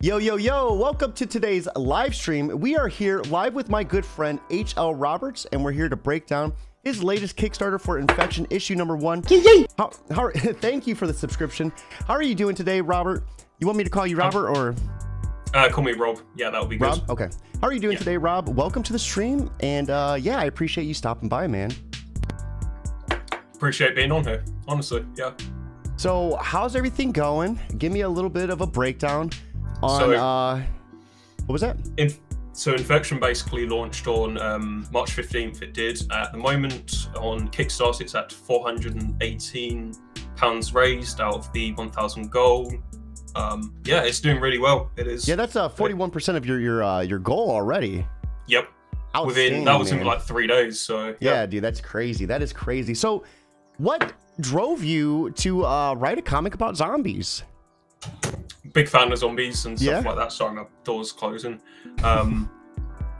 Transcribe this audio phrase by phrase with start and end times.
[0.00, 2.60] Yo, yo, yo, welcome to today's live stream.
[2.60, 6.24] We are here live with my good friend HL Roberts, and we're here to break
[6.28, 6.52] down
[6.84, 9.24] his latest Kickstarter for Infection issue number one.
[9.28, 9.66] Yay!
[9.76, 11.72] How, how, thank you for the subscription.
[12.06, 13.24] How are you doing today, Robert?
[13.58, 14.76] You want me to call you Robert or
[15.52, 16.20] Uh, call me Rob.
[16.36, 16.84] Yeah, that would be good.
[16.84, 17.10] Rob?
[17.10, 17.28] Okay.
[17.60, 18.48] How are you doing today, Rob?
[18.50, 21.72] Welcome to the stream, and uh, yeah, I appreciate you stopping by, man.
[23.52, 24.44] Appreciate being on here.
[24.68, 25.32] Honestly, yeah.
[25.96, 27.58] So, how's everything going?
[27.78, 29.30] Give me a little bit of a breakdown
[29.82, 30.62] on So- uh,
[31.46, 31.76] what was that?
[31.96, 32.14] In-
[32.52, 35.62] so Infection basically launched on um, March 15th.
[35.62, 36.02] It did.
[36.10, 39.94] At the moment on Kickstarter, it's at 418
[40.34, 42.72] pounds raised out of the 1,000 goal.
[43.36, 44.90] Um, yeah, it's doing really well.
[44.96, 45.28] It is.
[45.28, 48.04] Yeah, that's uh 41% of your your uh, your goal already.
[48.48, 48.68] Yep.
[49.24, 50.80] Within that was in like three days.
[50.80, 52.24] So Yeah, dude, that's crazy.
[52.24, 52.94] That is crazy.
[52.94, 53.24] So,
[53.76, 57.42] what drove you to uh, write a comic about zombies?
[58.72, 60.08] Big fan of zombies and stuff Yeah?
[60.10, 60.32] like that.
[60.32, 61.60] Sorry, my door's closing.
[62.02, 62.50] Um,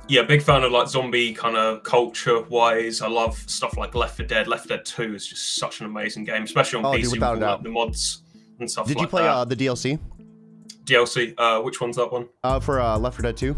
[0.09, 3.03] yeah, big fan of like zombie kind of culture wise.
[3.03, 4.49] I love stuff like Left 4 Dead.
[4.49, 7.13] Left 4 Dead 2 is just such an amazing game, especially on Oh, PC dude,
[7.13, 8.23] with all, like, the mods
[8.61, 9.99] and stuff Did like you play uh, the DLC
[10.85, 11.35] DLC?
[11.37, 12.27] Uh, which one's that one?
[12.45, 13.57] uh, for uh, Left 4 Dead 2?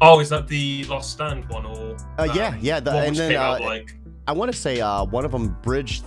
[0.00, 1.96] Oh, is that the Last Stand one or?
[2.18, 3.96] Uh, yeah, um, yeah, the- and then, out, uh, like
[4.28, 6.04] I want to say uh, one of them bridged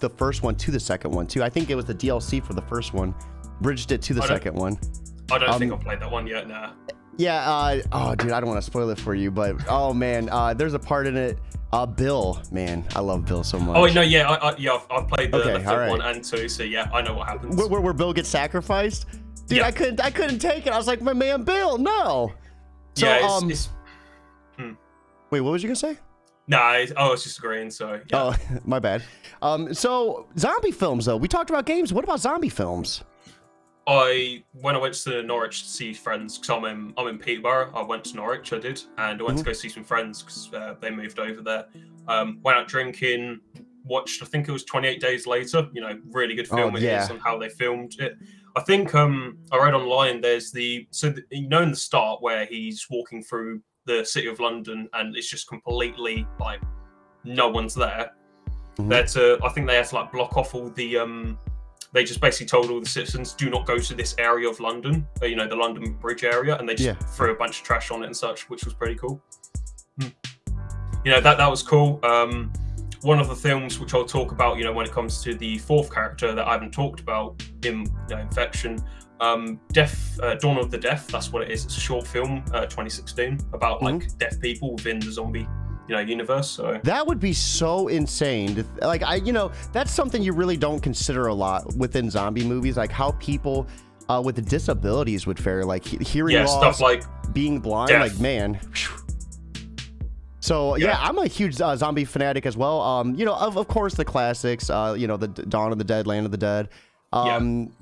[0.00, 1.42] the first one to the second one too.
[1.42, 3.14] I think it was the DLC for the first one,
[3.60, 4.78] bridged it to the second one.
[5.30, 6.48] I don't think um, I played that one yet.
[6.48, 6.72] Nah.
[7.16, 7.50] Yeah.
[7.50, 10.54] Uh, oh, dude, I don't want to spoil it for you, but oh man, uh,
[10.54, 11.38] there's a part in it.
[11.72, 13.76] Uh, Bill, man, I love Bill so much.
[13.76, 15.90] Oh no, yeah, I, I, yeah, I've, I've played the Okay, Left 4 alright.
[15.90, 17.56] one and two, so yeah, I know what happens.
[17.56, 19.06] where, where, where Bill gets sacrificed.
[19.48, 19.66] Dude, Yeah.
[19.66, 20.72] I couldn't, I couldn't take it.
[20.72, 22.32] I was like, my man, Bill, no.
[22.94, 23.68] So, yeah, it's, um, it's
[25.30, 25.98] wait, what was you gonna say?
[26.46, 26.74] nah.
[26.74, 28.16] It's, oh, it's just green, So yeah.
[28.16, 29.02] Oh, my bad.
[29.42, 31.16] Um, so zombie films though.
[31.16, 31.92] We talked about games.
[31.92, 33.02] What about zombie films?
[33.86, 37.70] I when I went to Norwich to see friends because I'm in I'm in Peterborough.
[37.74, 38.52] I went to Norwich.
[38.52, 39.50] I did, and I went to Mm-hmm.
[39.50, 41.66] go see some friends because uh, they moved over there.
[42.08, 43.40] Um, went out drinking.
[43.84, 44.20] Watched.
[44.22, 45.68] I think it was 28 days later.
[45.72, 47.06] You know, really good Oh, film it is yeah.
[47.10, 48.16] on how they filmed it.
[48.56, 50.20] I think um I read online.
[50.20, 54.26] There's the so the, you know in the start where he's walking through the city
[54.26, 56.60] of London and it's just completely like
[57.22, 58.10] no one's there.
[58.78, 58.88] Mhm.
[58.88, 61.38] They had to, I think they had to like block off all the um
[61.96, 65.06] they just basically told all the citizens do not go to this area of London,
[65.22, 67.06] uh, you know, the London Bridge area, and they just Yeah.
[67.08, 69.22] threw a bunch of trash on it and such, which was pretty cool.
[70.00, 70.08] Hmm.
[71.04, 71.98] You know, that that was cool.
[72.04, 72.52] Um
[73.02, 75.58] one of the films which I'll talk about, you know, when it comes to the
[75.58, 78.82] fourth character that I haven't talked about in you know, Infection,
[79.20, 81.06] um, Deaf, uh, Dawn of the Deaf.
[81.06, 81.64] That's what it is.
[81.64, 85.46] It's a short film, uh, 2016, about like deaf people within the zombie,
[85.88, 86.48] you know, universe.
[86.50, 88.56] So That would be so insane.
[88.56, 92.44] to Like I, you know, that's something you really don't consider a lot within zombie
[92.44, 92.76] movies.
[92.76, 93.66] Like how people
[94.08, 97.02] uh, with disabilities would fare, like he- hearing yeah, loss, stuff like
[97.32, 97.88] being blind.
[97.88, 98.00] deaf.
[98.12, 98.58] Like man.
[100.40, 100.88] So yeah.
[100.88, 100.98] Yeah.
[101.00, 102.80] I'm a huge uh, zombie fanatic as well.
[102.80, 104.70] Um, you know, of, of course the classics.
[104.70, 106.68] Uh, you know, the Dawn of the Dead, Land of the Dead.
[107.12, 107.72] Um, d-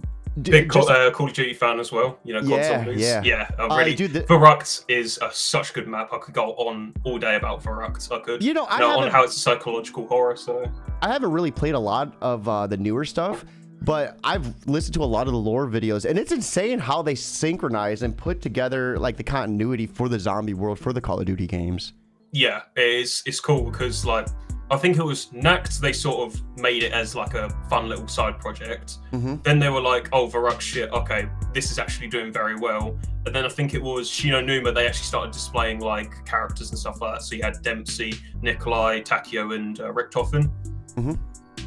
[0.42, 2.18] big Call, just- uh, Call of Duty fan as well.
[2.24, 3.22] You know, Yeah, yeah.
[3.24, 3.48] yeah.
[3.58, 6.10] Uh, Uh, really, dude, the- is a, such a good map.
[6.12, 8.10] I could go on all day about Verrückt.
[8.12, 8.42] I could.
[8.42, 10.36] you know, I know, on how it's a psychological horror.
[10.36, 10.64] So
[11.02, 13.44] I haven't really played a lot of uh, the newer stuff,
[13.82, 17.14] but I've listened to a lot of the lore videos, and it's insane how they
[17.14, 21.26] synchronize and put together like the continuity for the zombie world for the Call of
[21.26, 21.92] Duty games.
[22.32, 24.26] yeah, it's it's cool because like
[24.70, 25.80] I think it was Nacht.
[25.80, 28.98] They sort of made it as like a fun little side project.
[29.12, 29.42] Mhm.
[29.44, 30.90] Then they were like, "Oh, Verrückt shit.
[30.90, 34.40] Okay, this is actually doing very well." And then I think it was Shi No
[34.40, 34.72] Numa.
[34.72, 37.22] They actually started displaying like characters and stuff like that.
[37.22, 40.50] So you had Dempsey, Nikolai, Takeo, and uh, Richtofen.
[40.96, 41.18] Mhm.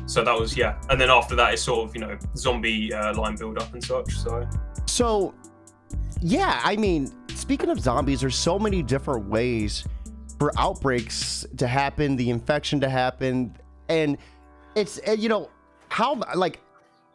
[0.05, 0.75] So that was yeah.
[0.89, 3.83] And then after that, it's sort of you know zombie uh, line build up and
[3.83, 4.11] such.
[4.13, 4.47] So
[4.87, 5.33] So,
[6.21, 9.85] yeah, I mean, speaking of zombies, there's so many different ways
[10.39, 13.55] for outbreaks to happen, the infection to happen,
[13.89, 14.17] and
[14.75, 15.49] it's you know
[15.89, 16.59] how like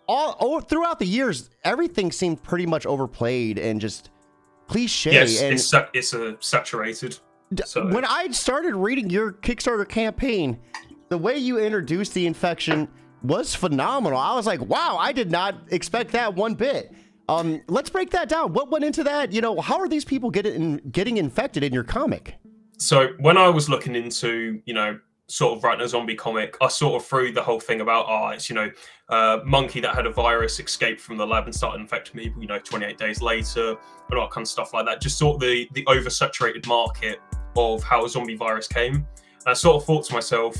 [0.08, 4.10] all, all throughout the years, everything seemed pretty much overplayed and just
[4.66, 5.12] cliche.
[5.12, 7.18] yes, and it's it's a saturated.
[7.64, 10.58] So- when I started reading your Kickstarter campaign,
[11.10, 12.88] the way you introduced the infection
[13.22, 14.18] was phenomenal.
[14.18, 16.92] I was like, wow, I did not expect that one bit.
[17.28, 18.52] Um, let's break that down.
[18.52, 19.32] What went into that?
[19.32, 22.34] You know, how are these people getting getting infected in your comic?
[22.82, 24.98] So when I was looking into, you know,
[25.28, 28.28] sort of writing a zombie comic, I sort of threw the whole thing about, oh,
[28.28, 28.70] it's, you know,
[29.08, 32.48] uh, monkey that had a virus escaped from the lab and started infecting people, you
[32.48, 35.00] know, 28 days later, and all that kind of stuff like that.
[35.00, 37.20] Just sort of the, the oversaturated market
[37.56, 38.94] of how a zombie virus came.
[38.94, 40.56] And I sort of thought to myself,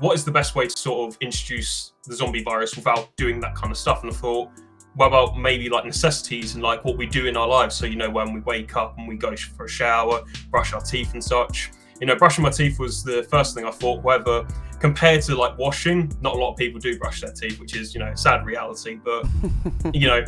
[0.00, 3.54] what is the best way to sort of introduce the zombie virus without doing that
[3.54, 4.02] kind of stuff?
[4.02, 4.50] And I thought,
[4.96, 7.74] what about maybe like necessities and like what we do in our lives?
[7.74, 10.80] So you know when we wake up and we go for a shower, brush our
[10.80, 11.70] teeth and such.
[12.00, 14.02] You know, brushing my teeth was the first thing I thought.
[14.02, 14.46] However,
[14.80, 17.94] compared to like washing, not a lot of people do brush their teeth, which is
[17.94, 18.98] you know sad reality.
[19.02, 19.26] But
[19.94, 20.24] you know,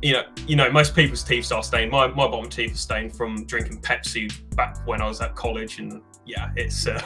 [0.00, 1.90] you know, you know, most people's teeth are stained.
[1.90, 5.80] My my bottom teeth are stained from drinking Pepsi back when I was at college,
[5.80, 6.86] and yeah, it's.
[6.86, 7.02] Uh,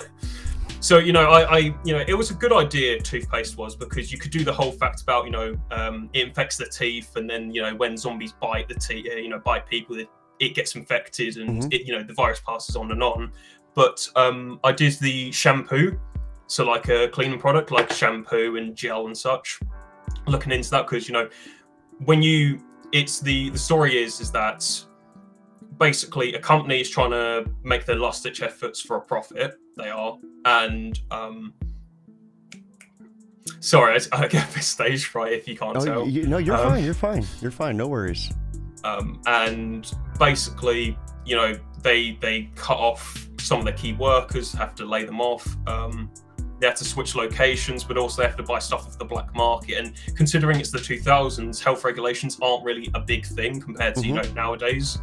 [0.80, 3.00] so you know, I, I, you know, it was a good idea.
[3.00, 6.56] Toothpaste was because you could do the whole fact about you know, um, it infects
[6.56, 9.66] the teeth, and then you know, when zombies bite the teeth, uh, you know, bite
[9.66, 11.72] people, it, it gets infected, and mm-hmm.
[11.72, 13.32] it, you know, the virus passes on and on.
[13.74, 15.98] But um, I did the shampoo,
[16.46, 19.60] so like a cleaning product, like shampoo and gel and such.
[20.26, 21.28] Looking into that because you know,
[22.04, 22.62] when you,
[22.92, 24.64] it's the the story is is that
[25.78, 29.58] basically a company is trying to make their last ditch efforts for a profit.
[29.78, 31.54] They are, and um,
[33.60, 36.08] sorry, I, I get a bit stage fright if you can't oh, tell.
[36.08, 36.84] You, no, you're um, fine.
[36.84, 37.24] You're fine.
[37.40, 37.76] You're fine.
[37.76, 38.32] No worries.
[38.84, 44.74] Um, and basically, you know, they they cut off some of the key workers, have
[44.76, 45.46] to lay them off.
[45.66, 46.10] Um,
[46.60, 49.32] they have to switch locations, but also they have to buy stuff off the black
[49.34, 49.78] market.
[49.78, 54.16] And considering it's the 2000s, health regulations aren't really a big thing compared to mm-hmm.
[54.16, 54.98] you know nowadays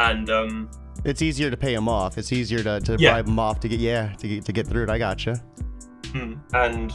[0.00, 0.70] and um,
[1.04, 2.18] it's easier to pay them off.
[2.18, 3.12] It's easier to, to yeah.
[3.12, 4.90] bribe them off to get yeah to get, to get through it.
[4.90, 5.36] I gotcha.
[6.12, 6.34] Hmm.
[6.52, 6.92] And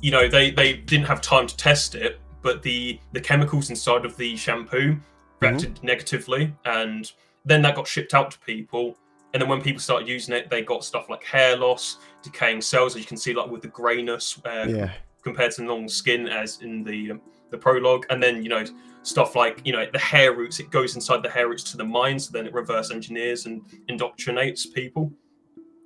[0.00, 4.04] you know they they didn't have time to test it, but the the chemicals inside
[4.04, 4.96] of the shampoo
[5.40, 5.86] reacted mm-hmm.
[5.86, 7.10] negatively, and
[7.44, 8.96] then that got shipped out to people.
[9.34, 12.96] And then when people started using it, they got stuff like hair loss, decaying cells,
[12.96, 14.92] as you can see, like with the grayness uh, yeah.
[15.22, 17.12] compared to normal skin, as in the
[17.50, 18.04] the prologue.
[18.10, 18.64] And then you know
[19.02, 21.84] stuff like you know the hair roots it goes inside the hair roots to the
[21.84, 25.12] mind so then it reverse engineers and indoctrinates people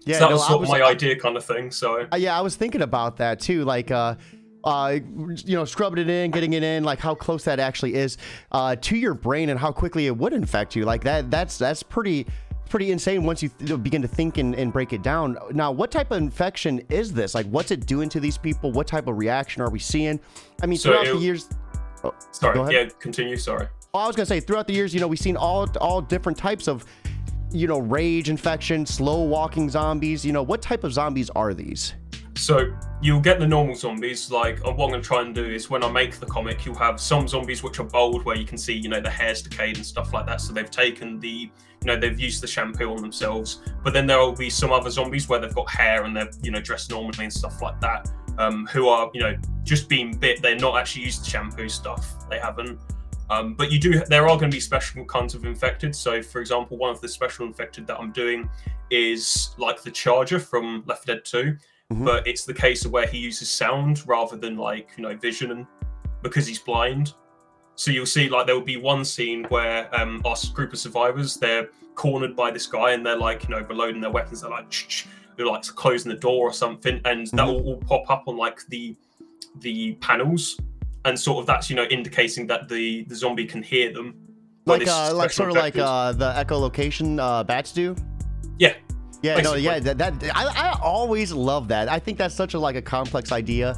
[0.05, 2.07] yeah so that no, was sort was, of my I, idea kind of thing so
[2.13, 4.17] uh, yeah i was thinking about that too like uh
[4.65, 4.99] uh,
[5.45, 8.19] you know, scrubbing it in, getting it in, like how close that actually is
[8.51, 10.85] uh, to your brain and how quickly it would infect you.
[10.85, 12.27] Like that, that's that's pretty
[12.69, 15.39] pretty insane once you th- begin to think and, and break it down.
[15.53, 17.35] Now, what type of infection is this?
[17.35, 18.73] Like, what's it doing to these people?
[18.73, 20.21] What type of reaction are we seeing?
[20.63, 21.49] I mean, so throughout it, the years.
[22.15, 22.75] Oh, sorry.
[22.75, 23.37] Yeah, continue.
[23.37, 23.69] Sorry.
[23.95, 26.37] Oh, I was gonna say throughout the years, you know, we've seen all all different
[26.39, 26.85] types of,
[27.51, 30.25] you know, rage infection, slow walking zombies.
[30.25, 31.95] You know, what type of zombies are these?
[32.37, 34.31] So you'll get the normal zombies.
[34.31, 36.67] Like uh, what I'm going to try and do is when I make the comic,
[36.67, 39.41] you'll have some zombies which are bold, where you can see, you know, the hair's
[39.41, 40.43] decayed and stuff like that.
[40.43, 41.51] So they've taken the, you
[41.85, 43.63] know, they've used the shampoo on themselves.
[43.83, 46.51] But then there will be some other zombies where they've got hair and they're, you
[46.51, 48.07] know, dressed normally and stuff like that
[48.39, 50.43] um, who are you know just being bit.
[50.43, 52.29] They're not actually used the shampoo stuff.
[52.29, 52.79] They haven't.
[53.29, 54.05] Um, but you do.
[54.05, 55.95] There are going to be special kinds of infected.
[55.95, 58.49] So, for example, one of the special infected that I'm doing
[58.91, 62.05] is like the Charger from Left 4 Dead 2, mm-hmm.
[62.05, 65.67] but it's the case of where he uses sound rather than like you know vision,
[66.23, 67.15] because he's blind.
[67.75, 71.37] So you'll see like there will be one scene where um, our group of survivors
[71.37, 74.43] they're cornered by this guy and they're like you know reloading their weapons.
[74.43, 74.71] They're like
[75.37, 77.37] who likes closing the door or something, and mm-hmm.
[77.37, 78.97] that will all pop up on like the
[79.61, 80.59] the panels,
[81.05, 84.15] and sort of that's you know indicating that the the zombie can hear them.
[84.65, 87.95] Like uh, like sort of like uh, the echolocation uh, bats do.
[88.59, 88.75] Yeah.
[89.23, 91.89] Yeah, no, yeah, that, that I, I always love that.
[91.89, 93.77] I think that's such a like a complex idea,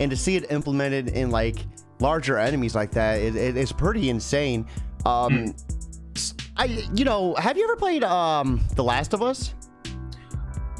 [0.00, 1.56] and to see it implemented in like
[2.00, 4.66] larger enemies like that, it, it, it's pretty insane.
[5.04, 6.34] Um, mm.
[6.56, 9.54] I, you know, have you ever played um The Last of Us?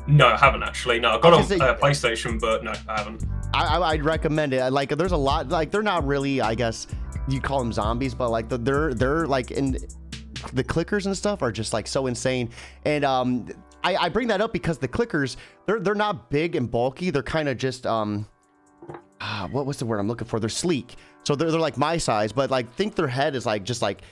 [0.09, 0.99] No, I haven't actually.
[0.99, 3.25] No, I got on say, uh, PlayStation, but no, I haven't.
[3.55, 4.73] I, would recommend it.
[4.73, 5.49] Like, there's a lot.
[5.49, 6.41] Like, they're not really.
[6.41, 6.87] I guess
[7.29, 9.73] you call them zombies, but like they're they're like in
[10.53, 12.51] the clickers and stuff are just like so insane.
[12.85, 13.49] And um,
[13.85, 15.37] I, I bring that up because the clickers
[15.67, 17.11] they're they're not big and bulky.
[17.11, 18.27] They're kind of just um,
[19.21, 20.41] ah, what was the word I'm looking for?
[20.41, 20.97] They're sleek.
[21.25, 24.03] So they're they're like my size, but like think their head is like just like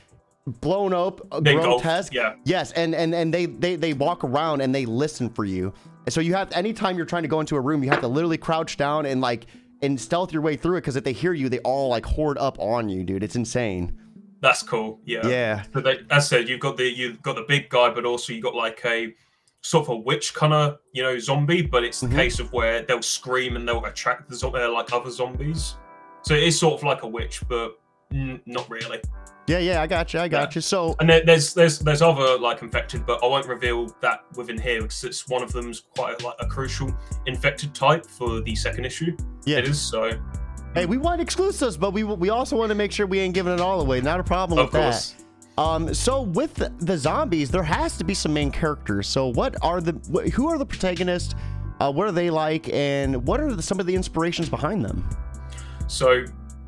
[0.46, 2.12] blown up, uh, grotesque.
[2.12, 2.34] Yeah.
[2.44, 5.72] Yes, and and and they they they walk around and they listen for you.
[6.04, 8.08] And so you have anytime you're trying to go into a room, you have to
[8.08, 9.46] literally crouch down and like
[9.82, 12.38] and stealth your way through it because if they hear you, they all like horde
[12.38, 13.22] up on you, dude.
[13.22, 13.98] It's insane.
[14.40, 15.00] That's cool.
[15.04, 15.26] Yeah.
[15.26, 15.64] Yeah.
[15.72, 18.32] But they, as I said, you've got the you've got the big guy, but also
[18.32, 19.14] you got like a
[19.62, 22.16] sort of a witch kind of you know zombie, but it's the mm-hmm.
[22.16, 25.74] case of where they'll scream and they'll attract the uh, like other zombies.
[26.22, 27.78] So it is sort of like a witch, but
[28.12, 29.00] n- not really.
[29.46, 30.20] Yeah, yeah, I got you.
[30.20, 30.56] I got yeah.
[30.56, 30.60] you.
[30.60, 34.82] So, and there's there's there's other like infected, but I won't reveal that within here
[34.82, 36.92] because it's one of them's quite a, like a crucial
[37.26, 39.16] infected type for the second issue.
[39.44, 39.80] Yeah, it is.
[39.80, 40.10] So,
[40.74, 43.52] hey, we want exclusives, but we we also want to make sure we ain't giving
[43.52, 44.00] it all away.
[44.00, 45.12] Not a problem of with course.
[45.12, 45.22] that.
[45.58, 49.08] Um, so with the, the, zombies, there has to be some main characters.
[49.08, 49.92] So what are the
[50.34, 51.34] who are the protagonists?
[51.80, 55.08] Uh, what are they like, and what are the, some of the inspirations behind them?
[55.86, 56.24] So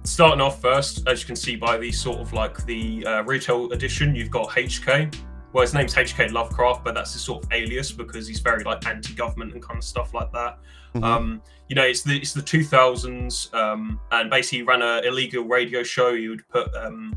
[0.08, 3.70] starting off first, as you can see by the sort of like the uh, retail
[3.72, 5.14] edition, you've got HK.
[5.52, 8.86] Well, his name's HK Lovecraft, but that's his sort of alias because he's very like
[8.86, 10.58] anti-government and kind of stuff like that.
[10.94, 11.04] Mm-hmm.
[11.04, 15.82] Um, you know, it's the it's the 2000s, um, and basically ran an illegal radio
[15.82, 16.14] show.
[16.14, 17.16] He would put um,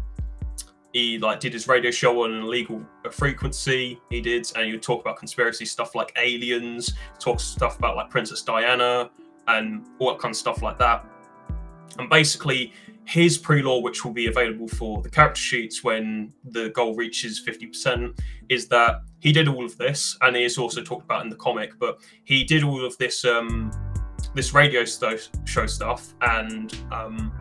[0.93, 3.99] he like did his radio show on an illegal frequency.
[4.09, 8.09] He did, and he would talk about conspiracy stuff like aliens, talk stuff about like
[8.09, 9.09] Princess Diana,
[9.47, 11.05] and all that kind of stuff like that.
[12.01, 12.73] And basically,
[13.05, 18.17] his pre-law, which will be available for the character sheets when the goal reaches 50%,
[18.49, 21.35] is that he did all of this, and he is also talked about in the
[21.35, 23.71] comic, but he did all of this um,
[24.33, 27.31] this radio st- show stuff, and um,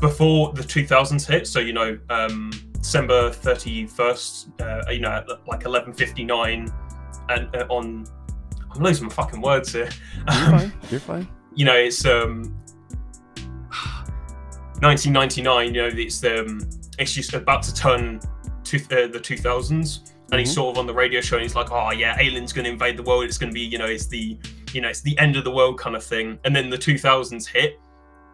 [0.00, 6.70] before the 2000s hit, so you know, um, December 31st, uh, you know, like 11:59,
[7.30, 8.04] and uh, on,
[8.70, 9.88] I'm losing my fucking words here.
[10.26, 10.72] You're fine.
[10.90, 11.28] You're fine.
[11.54, 12.54] You know, it's um
[14.80, 16.60] 1999, you know, it's um,
[16.98, 18.20] it's just about to turn
[18.64, 20.38] to uh, the 2000s, and mm-hmm.
[20.38, 22.70] he's sort of on the radio show, and he's like, "Oh yeah, aliens going to
[22.70, 23.24] invade the world.
[23.24, 24.38] It's going to be, you know, it's the,
[24.72, 27.46] you know, it's the end of the world kind of thing." And then the 2000s
[27.46, 27.80] hit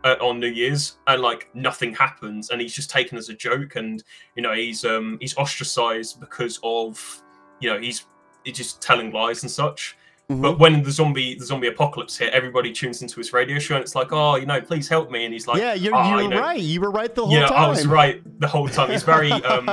[0.05, 3.77] uh, on New Year's, and like nothing happens, and he's just taken as a joke,
[3.77, 4.03] and
[4.37, 7.23] you know, he's um he's ostracized because of,
[7.61, 8.05] you know, he's
[8.45, 9.97] he's just telling lies and such.
[10.31, 10.41] Mm-hmm.
[10.41, 13.83] But when the zombie the zombie apocalypse hit, everybody tunes into his radio show, and
[13.83, 15.25] it's like, oh, you know, please help me.
[15.25, 16.59] And he's like, yeah, you're, oh, you're you know, right.
[16.59, 17.65] You were right the whole yeah, time.
[17.65, 18.91] I was right the whole time.
[18.91, 19.67] He's very um,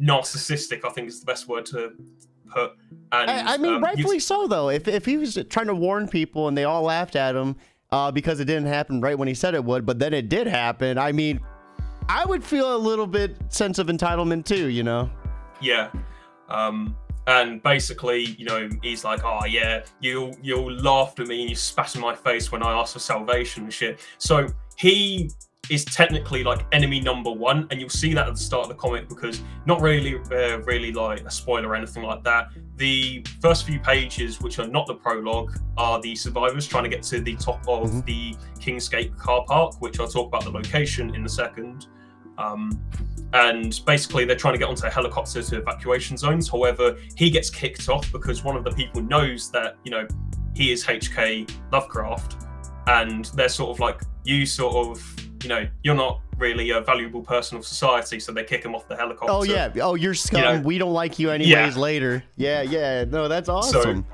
[0.00, 0.84] narcissistic.
[0.84, 1.94] I think is the best word to
[2.48, 2.76] put.
[3.10, 4.68] And, I, I mean, um, rightfully so, though.
[4.68, 7.56] If if he was trying to warn people and they all laughed at him
[7.90, 10.46] uh, because it didn't happen right when he said it would, but then it did
[10.46, 10.96] happen.
[10.96, 11.40] I mean,
[12.08, 14.68] I would feel a little bit sense of entitlement too.
[14.68, 15.10] You know?
[15.60, 15.90] Yeah.
[16.48, 21.50] Um, and basically, you know, he's like, "Oh yeah, you you laughed at me and
[21.50, 25.30] you spat in my face when I asked for salvation and shit." So he
[25.70, 28.74] is technically like enemy number one, and you'll see that at the start of the
[28.74, 32.48] comic because not really, uh, really like a spoiler or anything like that.
[32.76, 37.02] The first few pages, which are not the prologue, are the survivors trying to get
[37.04, 38.00] to the top of mm-hmm.
[38.00, 41.86] the Kingsgate car park, which I'll talk about the location in a second.
[42.42, 42.80] Um,
[43.32, 46.48] and basically, they're trying to get onto a helicopter to evacuation zones.
[46.48, 50.06] However, he gets kicked off because one of the people knows that, you know,
[50.54, 52.44] he is HK Lovecraft.
[52.86, 57.22] And they're sort of like, you sort of, you know, you're not really a valuable
[57.22, 58.20] person of society.
[58.20, 59.32] So they kick him off the helicopter.
[59.32, 59.72] Oh, yeah.
[59.80, 60.40] Oh, you're scum.
[60.40, 61.80] You know, we don't like you anyways yeah.
[61.80, 62.24] later.
[62.36, 63.04] Yeah, yeah.
[63.04, 63.82] No, that's awesome.
[63.82, 64.04] So,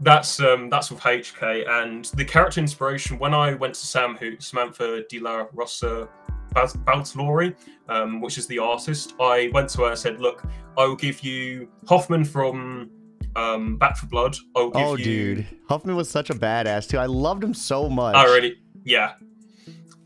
[0.00, 4.42] that's um that's with HK and the character inspiration when I went to Sam Hoot
[4.42, 6.08] Samantha De La Rosa
[6.54, 7.54] Baltalori,
[7.88, 10.44] um, which is the artist, I went to her and said, "Look,
[10.78, 12.90] I will give you Hoffman from
[13.36, 14.36] um, Back 4 Blood.
[14.54, 15.04] I'll give oh, you...
[15.04, 16.98] dude, Hoffman was such a badass too.
[16.98, 18.14] I loved him so much.
[18.14, 19.14] I really, yeah.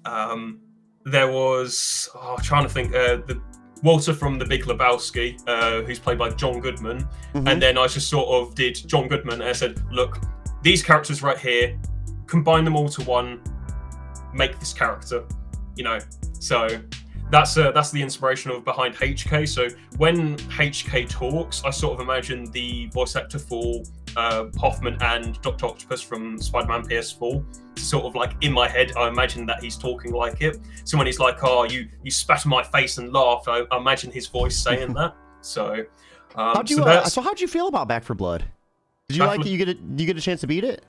[0.04, 0.60] Um,
[1.04, 3.40] there was oh, I'm trying to think uh, the
[3.82, 7.00] Walter from The Big Lebowski, uh, who's played by John Goodman,
[7.34, 7.46] mm-hmm.
[7.46, 10.18] and then I just sort of did John Goodman and I said, "Look,
[10.62, 11.78] these characters right here,
[12.26, 13.40] combine them all to one,
[14.34, 15.24] make this character."
[15.78, 15.98] You know,
[16.40, 16.68] so
[17.30, 19.48] that's uh, that's the inspiration of behind HK.
[19.48, 23.82] So when HK talks, I sort of imagine the voice actor for
[24.16, 27.44] uh, Hoffman and Doctor Octopus from Spider-Man PS4.
[27.78, 30.58] Sort of like in my head, I imagine that he's talking like it.
[30.84, 33.76] So when he's like, "Oh, you you spat in my face and laughed," I, I
[33.76, 35.14] imagine his voice saying that.
[35.40, 35.84] So,
[36.34, 38.44] um, how do you so, uh, so how'd you feel about Back 4 Blood?
[39.08, 39.50] Did you Back like it?
[39.50, 40.84] You get a, you get a chance to beat it?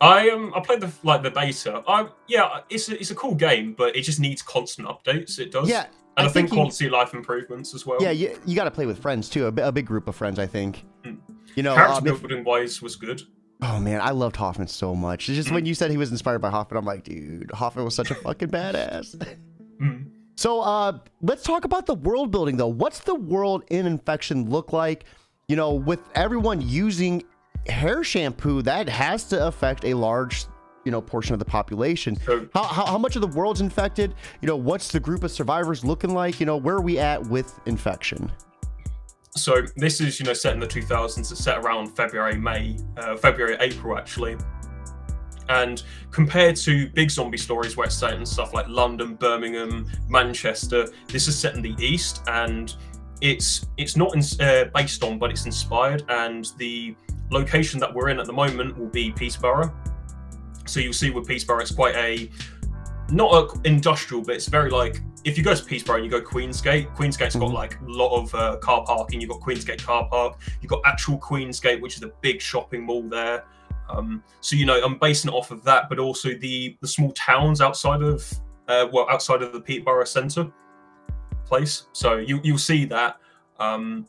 [0.00, 1.82] I um I played the like the beta.
[1.88, 5.38] I yeah, it's a, it's a cool game, but it just needs constant updates.
[5.38, 5.68] It does.
[5.68, 5.86] Yeah,
[6.16, 7.98] and I, I think, think quality you, life improvements as well.
[8.00, 9.46] Yeah, you, you got to play with friends too.
[9.46, 10.84] A, a, big group of friends, I think.
[11.04, 11.18] Mm.
[11.54, 13.22] You know, character um, building wise was good.
[13.62, 15.28] Oh man, I loved Hoffman so much.
[15.28, 15.54] It's just mm.
[15.54, 18.14] when you said he was inspired by Hoffman, I'm like, dude, Hoffman was such a
[18.14, 19.36] fucking badass.
[19.80, 20.10] Mm.
[20.34, 22.66] So uh, let's talk about the world building though.
[22.66, 25.04] What's the world in Infection look like?
[25.46, 27.22] You know, with everyone using
[27.66, 30.46] hair shampoo, that has to affect a large
[30.84, 32.16] you know portion of the population.
[32.54, 34.14] How, how, how, much of the world's infected?
[34.40, 36.40] You know what's the group of survivors looking like?
[36.40, 38.32] You know where are we at with infection?
[39.36, 43.16] So this is you know set in the 2000s it's set around february may uh,
[43.16, 44.36] february april actually.
[45.50, 50.88] And compared to big zombie stories where it's set in stuff like london birmingham manchester
[51.08, 52.22] this is set in the east.
[52.28, 52.74] And
[53.20, 56.04] it's it's not in, uh, based on but it's inspired.
[56.08, 56.96] And the
[57.30, 59.72] location that we're in at the moment will be Peterborough.
[60.66, 62.30] So you'll see with Peterborough, it's quite a
[63.10, 66.20] not a industrial, but it's very like if you go to Peterborough and you go
[66.20, 67.54] Queensgate, Queensgate's got mm-hmm.
[67.54, 69.20] like a lot of uh, car parking.
[69.20, 70.38] You've got Queensgate car park.
[70.60, 73.44] You've got actual Queensgate, which is a big shopping mall there.
[73.88, 77.12] Um, so you know, I'm basing it off of that, but also the the small
[77.12, 78.30] towns outside of
[78.68, 80.52] uh, well, outside of the Peterborough Centre
[81.46, 81.86] place.
[81.92, 83.16] So you you'll see that.
[83.58, 84.06] Um,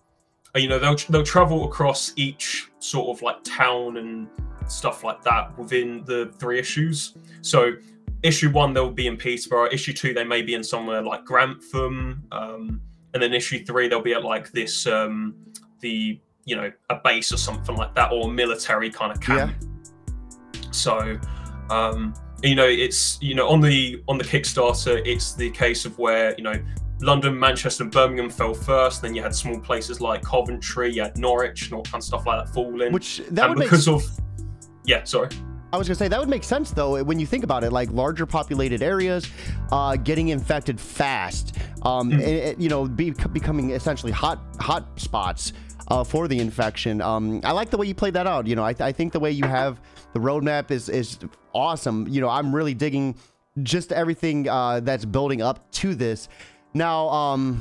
[0.56, 4.28] you know, they'll they'll travel across each sort of like town and
[4.68, 7.16] stuff like that within the three issues.
[7.42, 7.74] So
[8.24, 9.70] issue one they'll be in Peterborough.
[9.72, 12.82] Issue two they may be in somewhere like Grantham, um,
[13.14, 15.36] and then issue three they'll be at like this um,
[15.82, 19.54] the you know a base or something like that or military kind of camp.
[19.62, 20.62] Yeah.
[20.72, 21.20] So
[21.70, 22.14] um,
[22.44, 26.36] you know it's you know on the on the Kickstarter it's the case of where
[26.38, 26.56] you know
[27.02, 29.02] London, Manchester, and Birmingham fell first.
[29.02, 32.26] Then you had small places like Coventry, you had Norwich, and all kind of stuff
[32.26, 32.92] like that falling.
[32.92, 33.96] Which that and would because make...
[33.96, 34.20] of
[34.86, 35.30] yeah, sorry.
[35.72, 37.92] I was gonna say that would make sense though when you think about it, like
[37.92, 39.30] larger populated areas,
[39.72, 42.52] uh, getting infected fast, um, mm.
[42.52, 45.54] and, you know, be, becoming essentially hot hot spots
[45.90, 47.02] uh, for the infection.
[47.02, 48.48] Um, I like the way you played that out.
[48.48, 49.80] You know, I, I think the way you have
[50.14, 51.20] the roadmap is is
[51.54, 52.08] awesome.
[52.08, 53.16] You know, I'm really digging
[53.62, 56.30] just everything uh, that's building up to this.
[56.74, 57.60] Now, um,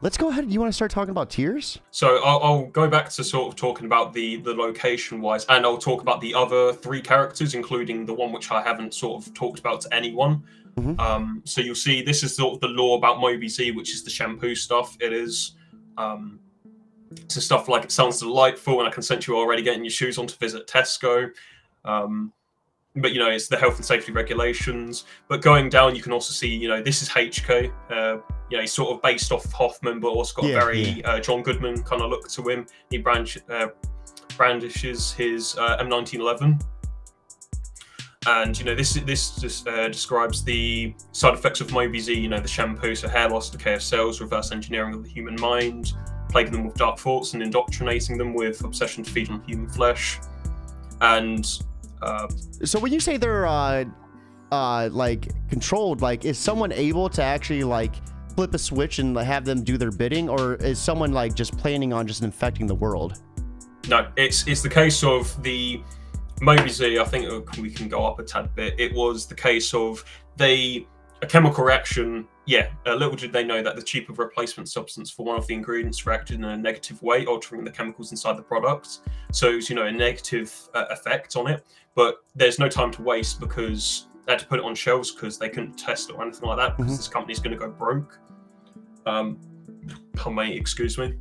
[0.00, 0.50] let's go ahead.
[0.50, 1.78] You want to start talking about tiers?
[1.90, 5.64] So I'll, I'll, go back to sort of talking about the the location wise, and
[5.64, 9.34] I'll talk about the other three characters, including the one which I haven't sort of
[9.34, 10.42] talked about to anyone.
[10.76, 10.98] Mm-hmm.
[10.98, 14.02] Um, so you'll see this is sort of the law about Moby Z, which is
[14.02, 14.96] the shampoo stuff.
[15.00, 15.52] It is.
[15.96, 16.40] Um,
[17.28, 20.18] so stuff like it sounds delightful, and I can sense you already getting your shoes
[20.18, 21.30] on to visit Tesco.
[21.84, 22.32] Um,
[22.96, 25.04] but you know it's the health and safety regulations.
[25.28, 27.72] But going down, you can also see you know this is HK.
[27.90, 28.18] Uh,
[28.50, 31.10] you know he's sort of based off Hoffman, but also got yeah, a very yeah.
[31.10, 32.66] uh, John Goodman kind of look to him.
[32.90, 33.68] He brand, uh,
[34.36, 36.62] brandishes his uh, M1911.
[38.26, 42.14] And you know this this just uh, describes the side effects of Moby Z.
[42.14, 45.36] You know the shampoo, so hair loss, decay of cells, reverse engineering of the human
[45.40, 45.92] mind,
[46.30, 50.20] plaguing them with dark thoughts, and indoctrinating them with obsession to feed on human flesh.
[51.02, 51.44] And
[52.04, 52.28] uh,
[52.64, 53.84] so when you say they're uh,
[54.52, 57.94] uh, like controlled, like is someone able to actually like
[58.34, 61.92] flip a switch and have them do their bidding, or is someone like just planning
[61.92, 63.20] on just infecting the world?
[63.88, 65.82] No, it's it's the case of the
[66.40, 66.98] Moby Z.
[66.98, 68.74] I think we can go up a tad bit.
[68.78, 70.04] It was the case of
[70.36, 70.86] they
[71.22, 75.24] a chemical reaction yeah, uh, little did they know that the cheaper replacement substance for
[75.24, 79.00] one of the ingredients reacted in a negative way, altering the chemicals inside the product.
[79.32, 81.64] So it's, you know, a negative uh, effect on it.
[81.94, 85.38] But there's no time to waste because they had to put it on shelves because
[85.38, 86.96] they couldn't test it or anything like that because mm-hmm.
[86.96, 88.18] this company's going to go broke.
[89.06, 89.38] Um,
[90.32, 91.14] may excuse me.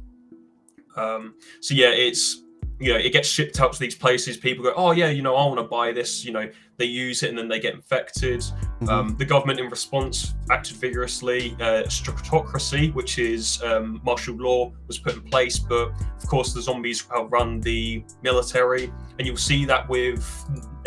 [0.95, 2.43] Um, so yeah, it's
[2.79, 4.37] you know, it gets shipped out to these places.
[4.37, 6.25] People go, oh yeah, you know, I want to buy this.
[6.25, 8.39] You know, they use it and then they get infected.
[8.39, 8.89] Mm-hmm.
[8.89, 11.55] Um, the government, in response, acted vigorously.
[11.59, 16.61] Uh, stratocracy, which is um, martial law, was put in place, but of course the
[16.61, 20.23] zombies outrun the military, and you'll see that with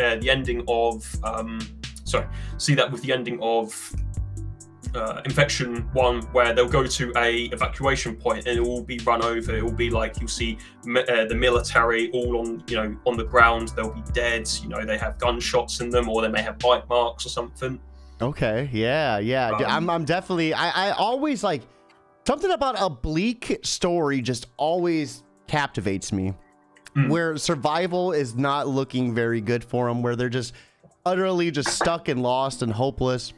[0.00, 1.04] uh, the ending of.
[1.24, 1.60] Um,
[2.04, 2.26] sorry,
[2.58, 3.92] see that with the ending of
[4.96, 9.22] uh, infection one where they'll go to a evacuation point and it will be run
[9.22, 9.54] over.
[9.56, 13.24] It will be like you'll see uh, the military all on you know on the
[13.24, 13.68] ground.
[13.76, 14.48] They'll be dead.
[14.62, 17.78] You know they have gunshots in them or they may have bite marks or something.
[18.20, 18.68] Okay.
[18.72, 19.18] Yeah.
[19.18, 19.50] Yeah.
[19.50, 21.62] Um, I'm, I'm definitely I, I always like
[22.26, 26.34] something about a bleak story just always captivates me.
[26.96, 27.10] Mm.
[27.10, 30.54] where survival is not looking very good for them where they're just
[31.04, 33.34] utterly just stuck and lost and hopeless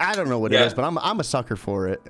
[0.00, 0.62] I don't know what yeah.
[0.62, 2.00] it is, but I'm I'm a sucker for it.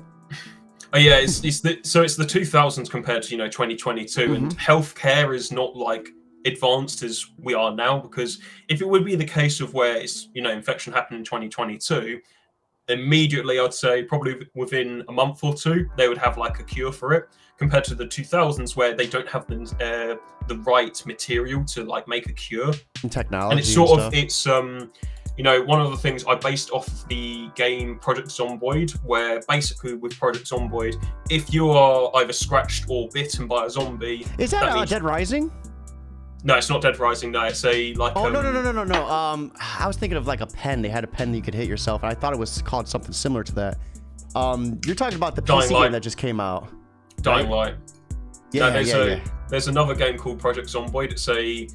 [0.95, 4.35] Oh yeah, it's, it's the, so it's the 2000s compared to you know 2022, mm-hmm.
[4.35, 6.09] and healthcare is not like
[6.47, 7.99] advanced as we are now.
[7.99, 11.25] Because if it would be the case of where it's you know infection happened in
[11.25, 12.21] 2022,
[12.89, 16.93] immediately I'd say probably within a month or two they would have like a cure
[16.93, 17.29] for it.
[17.57, 22.07] Compared to the 2000s where they don't have the uh, the right material to like
[22.07, 24.93] make a cure and technology, and it's sort and of it's um
[25.37, 29.95] you know, one of the things I based off the game Project Zomboid, where basically
[29.95, 34.61] with Project Zomboid, if you are either scratched or bitten by a zombie, is that,
[34.61, 34.91] that uh, means...
[34.91, 35.51] Dead Rising?
[36.45, 37.33] No, it's not Dead Rising.
[37.33, 38.13] No, it's a like.
[38.15, 38.33] Oh um...
[38.33, 39.07] no no no no no no.
[39.07, 40.83] Um, I was thinking of like a pen.
[40.83, 42.87] They had a pen that you could hit yourself, and I thought it was called
[42.87, 43.79] something similar to that.
[44.35, 45.83] Um, you're talking about the Dying PC Light.
[45.85, 46.69] game that just came out.
[47.23, 47.73] Dying right?
[47.73, 47.75] Light.
[48.53, 49.25] Yeah, no, there's yeah, a, yeah.
[49.49, 51.13] There's another game called Project Zomboid.
[51.13, 51.67] It's a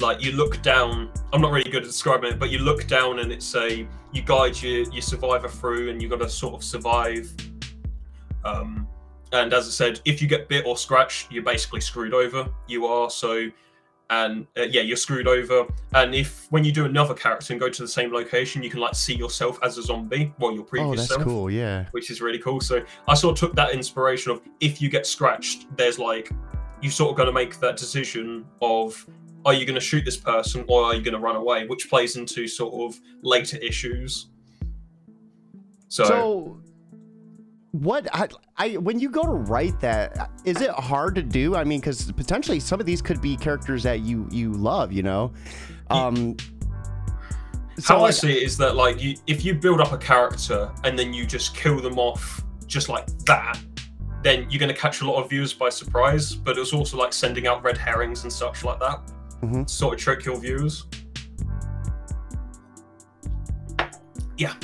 [0.00, 3.18] like you look down i'm not really good at describing it but you look down
[3.18, 6.64] and it's a you guide your, your survivor through and you've got to sort of
[6.64, 7.32] survive.
[8.44, 8.86] Um,
[9.32, 12.48] and as i said if you get bit or scratched you're basically screwed over.
[12.66, 13.50] You are so
[14.10, 15.66] and uh, yeah you're screwed over.
[15.92, 18.80] And if when you do another character and go to the same location you can
[18.80, 21.86] like see yourself as a zombie well your previous oh, that's self cool yeah.
[21.90, 22.60] which is really cool.
[22.60, 26.30] So i sort of took that inspiration of if you get scratched there's like
[26.80, 29.04] you sort of got to make that decision of
[29.44, 31.66] are you going to shoot this person or are you going to run away?
[31.66, 34.26] Which plays into sort of later issues.
[35.88, 36.60] So, So,
[37.72, 41.54] what I, I when you go to write that, is it hard to do?
[41.54, 45.02] I mean, because potentially some of these could be characters that you you love, you
[45.02, 45.32] know.
[45.90, 46.36] Um,
[47.78, 50.70] so how I see it is that like you, if you build up a character
[50.84, 53.58] and then you just kill them off just like that,
[54.22, 56.34] then you're going to catch a lot of viewers by surprise.
[56.34, 59.00] But it's also like sending out red herrings and such like that,
[59.42, 59.68] Mhm.
[59.68, 60.84] sort of trick your viewers.
[64.36, 64.54] Yeah.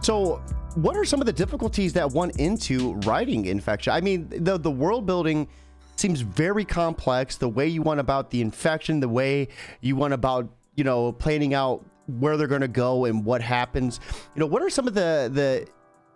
[0.00, 0.42] So,
[0.74, 3.92] what are some of the difficulties that went into writing infection?
[3.92, 5.48] I mean, the the world building
[5.96, 7.36] seems very complex.
[7.36, 9.48] The way you went about the infection, the way
[9.80, 11.84] you went about you know planning out
[12.20, 13.98] where they're going to go and what happens.
[14.34, 15.66] You know, what are some of the the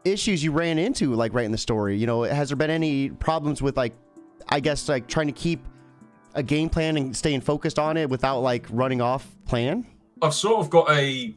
[0.09, 1.97] issues you ran into like writing the story?
[1.97, 3.95] You know, has there been any problems with like,
[4.49, 5.67] I guess like trying to keep
[6.35, 9.87] a game plan and staying focused on it without like running off plan?
[10.23, 11.35] I've sort of got a.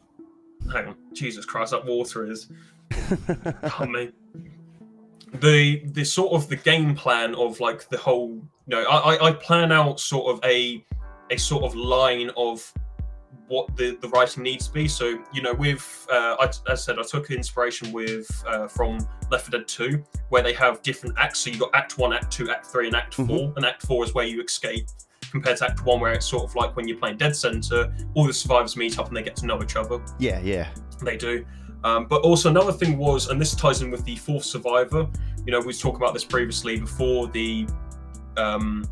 [0.72, 2.48] Hang on, Jesus Christ, that water is.
[3.80, 4.10] Oh, me.
[5.40, 8.30] The the sort of the game plan of like the whole.
[8.66, 10.84] You know, I I- I plan out sort of a
[11.30, 12.72] a sort of line of
[13.48, 14.88] what the the writing needs to be.
[14.88, 18.98] So you know, with uh, I, as I said, I took inspiration with uh, from
[19.30, 21.40] Left 4 Dead 2, where they have different acts.
[21.40, 23.26] So you've got Act One, Act Two, Act Three, and Act Mhm.
[23.26, 23.52] Four.
[23.56, 24.86] And Act Four is where you escape.
[25.30, 28.26] Compared to Act One, where it's sort of like when you're playing Dead Center, all
[28.26, 30.00] the survivors meet up and they get to know each other.
[30.18, 30.68] Yeah, yeah.
[31.02, 31.44] They do.
[31.82, 35.06] Um, but also another thing was, and this ties in with the fourth survivor.
[35.44, 37.66] You know, we was talking about this previously before the
[38.36, 38.84] um,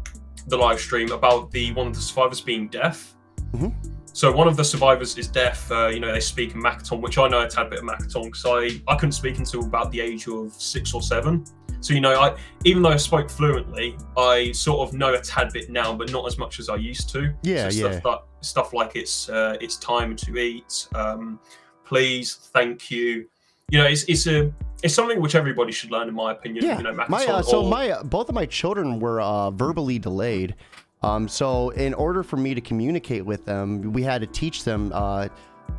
[0.48, 3.14] the live stream about the one of the survivors being deaf.
[3.54, 3.72] Mhm.
[4.14, 5.70] So one of the survivors is deaf.
[5.70, 8.24] Uh, you know, they speak in Makaton, which I know a tad bit of Makaton
[8.24, 11.44] because I I couldn't speak until about the age of six or seven.
[11.80, 15.52] So you know, I even though I spoke fluently, I sort of know a tad
[15.52, 17.34] bit now, but not as much as I used to.
[17.42, 17.98] Yeah, so yeah.
[17.98, 20.88] Stuff, that, stuff like it's uh, it's time to eat.
[20.94, 21.40] Um,
[21.84, 23.26] please, thank you.
[23.70, 26.64] You know, it's it's a it's something which everybody should learn, in my opinion.
[26.64, 29.50] Yeah, you know, my uh, so or- my uh, both of my children were uh,
[29.50, 30.54] verbally delayed.
[31.02, 34.92] Um, so in order for me to communicate with them, we had to teach them,
[34.94, 35.28] uh,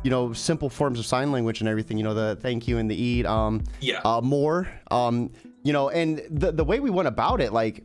[0.02, 1.96] you know, simple forms of sign language and everything.
[1.96, 3.26] You know, the thank you and the eat.
[3.26, 4.68] Um, yeah, uh, more.
[4.90, 5.30] Um,
[5.62, 7.84] you know, and the the way we went about it, like.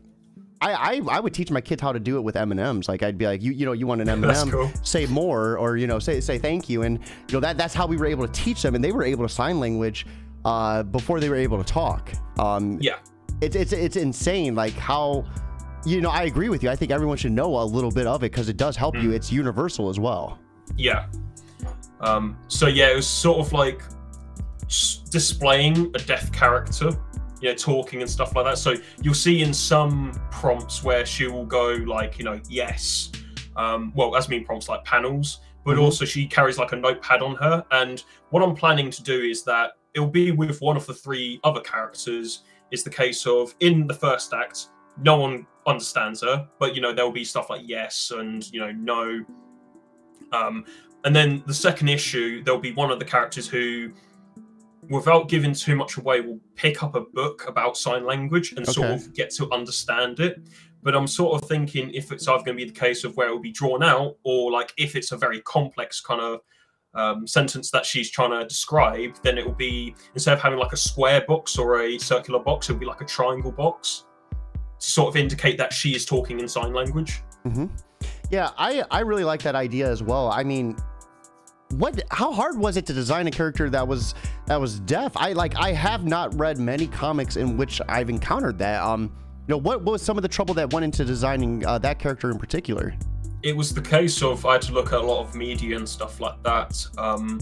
[0.62, 2.90] I, I, I would teach my kids how to do it with M and M's.
[2.90, 5.58] Like I'd be like, you you know, you want an M and M, say more,
[5.58, 8.06] or you know, say say thank you, and you know that that's how we were
[8.06, 10.06] able to teach them, and they were able to sign language
[10.44, 12.12] uh, before they were able to talk.
[12.38, 12.98] Um, yeah,
[13.40, 15.24] it's it's it's insane like how
[15.86, 18.22] you know i agree with you i think everyone should know a little bit of
[18.24, 19.04] it because it does help Mm.
[19.04, 20.38] you it's universal as well
[20.76, 21.08] yeah.
[22.02, 23.82] Um, so yeah, it was sort of like
[25.12, 26.92] displaying a deaf character,
[27.42, 28.58] you know, talking and stuff like that.
[28.58, 33.12] So you'll see in some prompts where she will go like, you know, yes.
[33.56, 35.82] Um, well, as mean prompts like panels, but Mhm.
[35.82, 37.66] also she carries like a notepad on her.
[37.72, 41.40] And what I'm planning to do is that it'll be with one of the three
[41.44, 42.44] other characters.
[42.72, 44.68] Is the case of in the first act,
[45.04, 48.72] no one understands her, but you know there'll be stuff like yes and you know
[48.72, 49.24] no.
[50.32, 50.66] Um,
[51.06, 53.92] and then the second issue, there'll be one of the characters who,
[54.90, 58.90] without giving too much away, will pick up a book about sign language and sort
[58.90, 60.42] of get to understand it.
[60.84, 63.30] But I'm sort of thinking if it's either going to be the case of where
[63.30, 66.42] it will be drawn out, or like if it's a very complex kind of
[66.94, 70.74] um, sentence that she's trying to describe, then it will be instead of having like
[70.74, 74.06] a square box or a circular box, it'll be like a triangle box
[74.80, 77.22] sort of indicate that she is talking in sign language.
[78.32, 80.76] yeah i i really like that idea as well i mean
[81.72, 84.14] what how hard was it to design a character that was
[84.46, 88.58] that was deaf i like i have not read many comics in which i've encountered
[88.58, 89.04] that um
[89.48, 91.98] you know what, what was some of the trouble that went into designing uh, that
[92.00, 92.94] character in particular
[93.44, 95.88] it was the case of I had to look at a lot of media and
[95.88, 96.86] stuff like that.
[96.98, 97.40] Um,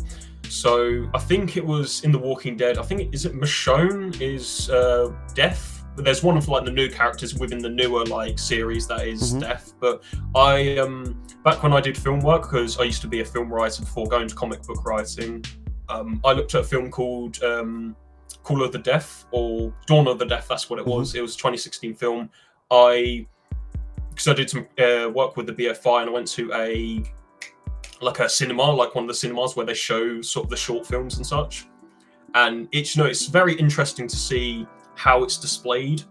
[0.48, 2.78] so I think it was in The Walking Dead.
[2.78, 5.77] I think is it Michonne is uh, deaf.
[5.98, 9.42] There's one of like the new characters within the newer like series that is Mhm.
[9.42, 9.72] deaf.
[9.80, 10.04] But
[10.36, 13.52] I um back when I did film work because I used to be a film
[13.52, 15.44] writer before going to comic book writing.
[15.90, 17.96] Um, I looked at a film called um,
[18.44, 20.48] Call of the Deaf or Dawn of the Deaf.
[20.48, 21.16] That's what it was.
[21.16, 22.30] It was a 2016 film.
[22.70, 23.26] I
[24.10, 27.04] because I did some uh, work with the BFI and I went to a
[28.02, 30.86] like a cinema, like one of the cinemas where they show sort of the short
[30.86, 31.68] films and such.
[32.36, 36.04] And it's you know it's very interesting to see how it's displayed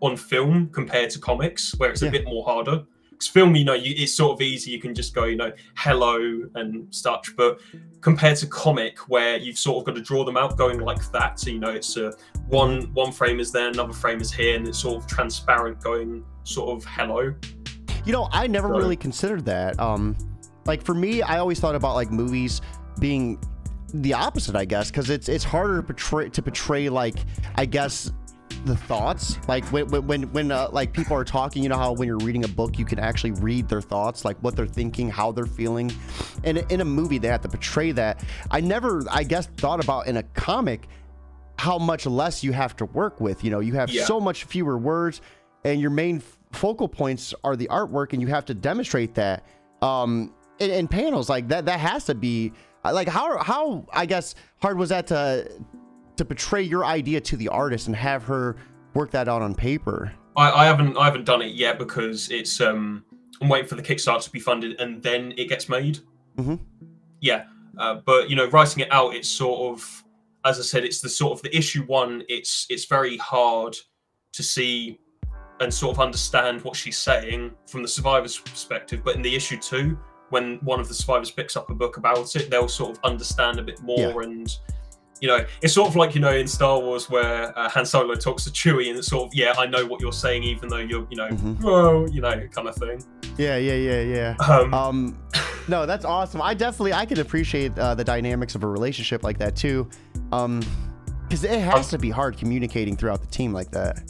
[0.00, 2.82] on film compared to comics, where it's a bit more harder.
[3.10, 4.72] Because film, you know, you, it's sort of easy.
[4.72, 7.36] You can just go, you know, hello and such.
[7.36, 7.60] But
[8.00, 11.38] compared to comic, where you've sort of got to draw them out going like that,
[11.38, 12.12] so you know, it's a
[12.48, 16.24] one one frame is there, another frame is here, and it's sort of transparent, going
[16.42, 17.32] sort of hello.
[18.04, 19.78] You know, I never So- really considered that.
[19.78, 20.16] Um,
[20.64, 22.60] like for me, I always thought about like movies
[22.98, 23.38] being
[23.94, 27.14] the opposite, I guess, because it's it's harder to portray to portray like
[27.54, 28.10] I guess
[28.64, 29.38] the thoughts.
[29.48, 32.44] Like when when when uh, like people are talking you know how when you're reading
[32.44, 35.90] a book you can actually read their thoughts like what they're thinking how they're feeling.
[36.44, 38.22] And in a movie they have to portray that.
[38.50, 40.88] I never i guess thought about in a comic
[41.58, 43.60] how much less you have to work with you know?
[43.60, 44.04] You have Yeah.
[44.04, 45.20] so much fewer words
[45.64, 49.44] and your main f- focal points are the artwork and you have to demonstrate that
[49.82, 51.28] um in, in panels.
[51.28, 52.52] Like that that has to be
[52.84, 55.48] like how how i guess hard was that to
[56.16, 58.56] to portray your idea to the artist and have her
[58.94, 62.60] work that out on paper I, I haven't I haven't done it yet because it's
[62.60, 63.04] um
[63.40, 65.98] I'm waiting for the Kickstarter to be funded and then it gets made.
[66.38, 66.60] Mhm.
[67.20, 67.44] Yeah,
[67.76, 70.04] uh, but you know, writing it out, it's sort of
[70.44, 72.22] as I said, it's the sort of the issue one.
[72.28, 73.76] It's it's very hard
[74.32, 74.98] to see
[75.60, 79.02] and sort of understand what she's saying from the survivor's perspective.
[79.04, 79.98] But in the issue two,
[80.30, 83.58] when one of the survivors picks up a book about it, they'll sort of understand
[83.58, 84.56] a bit more and
[85.22, 88.14] you know, it's sort of like you know in Star Wars where uh, Han Solo
[88.16, 90.78] talks to Chewie, and it's sort of yeah, I know what you're saying, even though
[90.78, 91.58] you're you know, Mhm.
[91.64, 93.02] oh, you know, kind of thing.
[93.38, 95.18] yeah yeah yeah yeah Um, um
[95.68, 99.38] no that's awesome i definitely i can appreciate uh, the dynamics of a relationship like
[99.38, 99.88] that too
[100.32, 100.60] um
[101.22, 104.02] because it has to be hard communicating throughout the team like that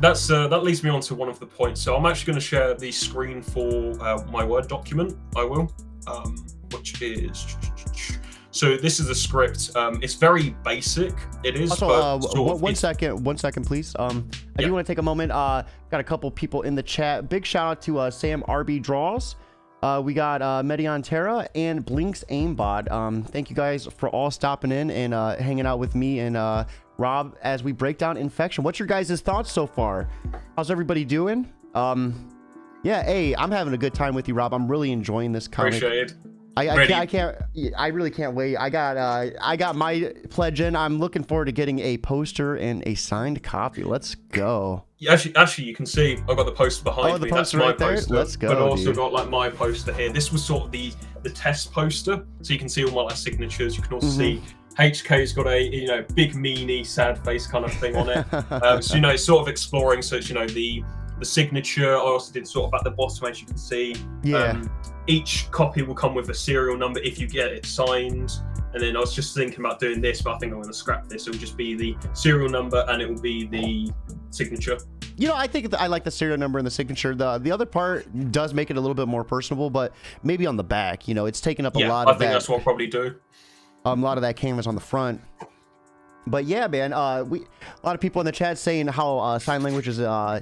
[0.00, 1.80] that's uh, that leads me on to one of the points.
[1.80, 3.68] So I'm actually going to share the screen for
[4.02, 5.16] uh, my Word document.
[5.36, 5.72] I will,
[6.08, 6.34] um,
[6.72, 7.56] which is.
[8.54, 9.74] So this is the script.
[9.74, 11.12] Um, it's very basic.
[11.42, 11.72] It is.
[11.72, 11.88] Also,
[12.20, 13.96] but uh, one of second, one second, please.
[13.98, 14.68] Um, I Yeah.
[14.68, 15.32] do want to take a moment.
[15.32, 17.28] Uh, got a couple people in the chat.
[17.28, 19.34] Big shout out to uh, Sam RB Draws.
[19.82, 22.88] Uh, we got uh, Medion Terra and Blinks Aimbot.
[22.92, 26.36] Um, thank you guys for all stopping in and uh, hanging out with me and
[26.36, 26.64] uh,
[26.96, 28.62] Rob as we break down infection.
[28.62, 30.08] What's your guys' thoughts so far?
[30.56, 31.52] How's everybody doing?
[31.74, 32.30] Um,
[32.84, 34.54] yeah, hey, I'm having a good time with you, Rob.
[34.54, 35.74] I'm really enjoying this comic.
[35.74, 36.14] Appreciated.
[36.56, 37.36] I, I can't, I can't,
[37.76, 38.56] I really can't wait.
[38.56, 40.76] I got, uh, I got my pledge in.
[40.76, 43.82] I'm looking forward to getting a poster and a signed copy.
[43.82, 44.84] Let's go.
[44.98, 47.30] Yeah, actually, actually, you can see I've got the poster behind Oh, the me.
[47.30, 47.94] poster That's my right there?
[47.96, 48.14] poster.
[48.14, 48.96] Let's go, But I also dude.
[48.96, 50.12] got like my poster here.
[50.12, 53.16] This was sort of the the test poster, so you can see all my like
[53.16, 53.76] signatures.
[53.76, 54.16] You can also Mhm.
[54.16, 54.42] see
[54.78, 58.24] HK's got a you know big meanie sad face kind of thing on it.
[58.62, 60.02] um, so you know, it's sort of exploring.
[60.02, 60.82] So it's you know the
[61.18, 61.94] the signature.
[61.96, 63.94] I also did sort of at the bottom, as you can see.
[64.22, 64.50] yeah.
[64.50, 64.70] Um,
[65.06, 68.32] each copy will come with a serial number if you get it signed.
[68.72, 70.76] And then I was just thinking about doing this, but I think I'm going to
[70.76, 71.26] scrap this.
[71.26, 73.92] It will just be the serial number and it will be the
[74.30, 74.78] signature.
[75.16, 77.14] you know, I think that I like the serial number and the signature.
[77.14, 79.92] The the other part does make it a little bit more personable, but
[80.24, 82.18] maybe on the back, you know, it's taking up a yeah, lot I of I
[82.18, 82.32] think that.
[82.32, 83.14] that's what I'll probably do.
[83.84, 85.20] um, a lot of that canvas on the front.
[86.26, 89.38] But yeah, man, uh, we a lot of people in the chat saying how uh,
[89.38, 90.40] sign language is uh,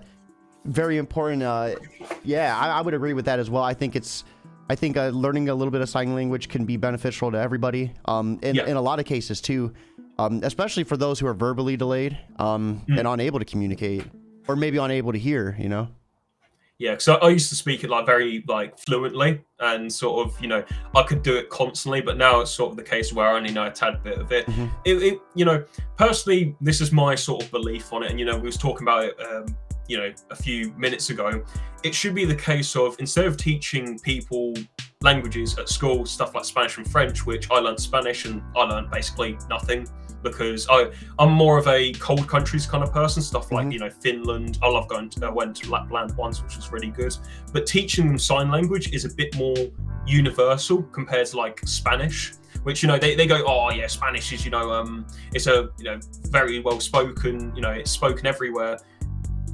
[0.64, 1.42] very important.
[1.42, 1.76] Uh,
[2.24, 3.62] yeah, I, I would agree with that as well.
[3.62, 4.24] I think it's,
[4.70, 7.92] I think uh, learning a little bit of sign language can be beneficial to everybody.
[8.06, 8.66] Um, in, Yeah.
[8.66, 9.72] in a lot of cases too,
[10.18, 12.98] um, especially for those who are verbally delayed um, Mm.
[12.98, 14.04] and unable to communicate,
[14.48, 15.56] or maybe unable to hear.
[15.58, 15.88] You know.
[16.78, 20.40] Yeah, because I, I used to speak it like very like fluently and sort of
[20.40, 20.64] you know
[20.96, 23.52] I could do it constantly, but now it's sort of the case where I only
[23.52, 24.46] know a tad bit of it.
[24.46, 24.70] Mhm.
[24.84, 25.64] It, it you know
[25.96, 28.82] personally this is my sort of belief on it, and you know we was talking
[28.82, 29.46] about it um,
[29.92, 31.28] you know a few minutes ago.
[31.84, 34.54] It should be the case of instead of teaching people
[35.02, 38.90] languages at school, stuff like Spanish and French, which I learned Spanish and I learned
[38.90, 39.86] basically nothing
[40.22, 43.20] because I I'm more of a cold countries kind of person.
[43.22, 43.72] Stuff like Mhm.
[43.74, 44.58] you know Finland.
[44.62, 47.14] I love going to I went to Lapland once, which was really good.
[47.52, 49.56] But teaching them sign language is a bit more
[50.06, 52.32] universal compared to like Spanish.
[52.64, 55.56] Which you know they, they go oh yeah Spanish is you know um it's a
[55.78, 55.98] you know
[56.38, 58.78] very well spoken you know it's spoken everywhere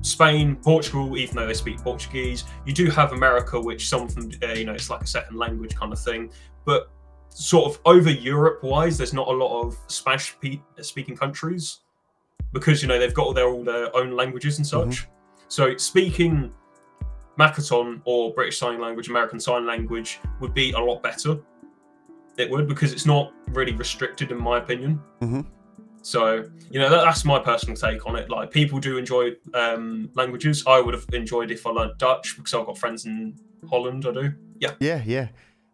[0.09, 4.31] Spain, Portugal, even though they speak Portuguese, you do have America, which some of them,
[4.43, 6.31] uh, you know, it's like a second language kind of thing.
[6.65, 6.91] But
[7.29, 10.37] sort of over Europe wise, there's not a lot of Spanish
[10.81, 11.81] speaking countries
[12.53, 15.07] because, you know, they've got all their, all their own languages and such.
[15.49, 16.53] So speaking
[17.39, 21.39] Makaton or British Sign Language, American Sign Language would be a lot better.
[22.37, 25.01] It would because it's not really restricted, in my opinion.
[25.21, 25.47] Mhm.
[26.03, 28.31] So you know that, that's my personal take on it.
[28.31, 30.65] Like people do enjoy um, languages.
[30.67, 33.35] I would have enjoyed if I learned Dutch because I've got friends in
[33.69, 34.07] Holland.
[34.07, 34.33] I do.
[34.61, 34.75] Yeah.
[34.81, 35.29] Yeah, yeah.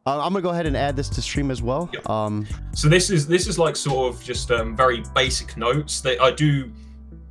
[0.06, 1.88] Uh, I'm gonna go ahead and add this to stream as well.
[1.92, 2.00] Yeah.
[2.06, 6.20] Um, So this is this is like sort of just um, very basic notes that
[6.20, 6.70] I do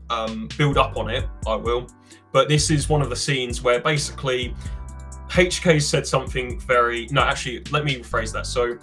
[0.10, 1.25] um, build up on it.
[1.47, 1.88] I will,
[2.32, 4.56] but this is one of the scenes where basically
[5.29, 7.21] HK said something very no.
[7.21, 8.47] Actually, let me rephrase that.
[8.47, 8.77] So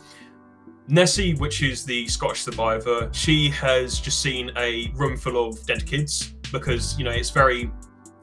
[0.90, 5.87] Nessie, which is the Scottish survivor, she has just seen a room full of dead
[5.87, 7.70] kids because you know it's very.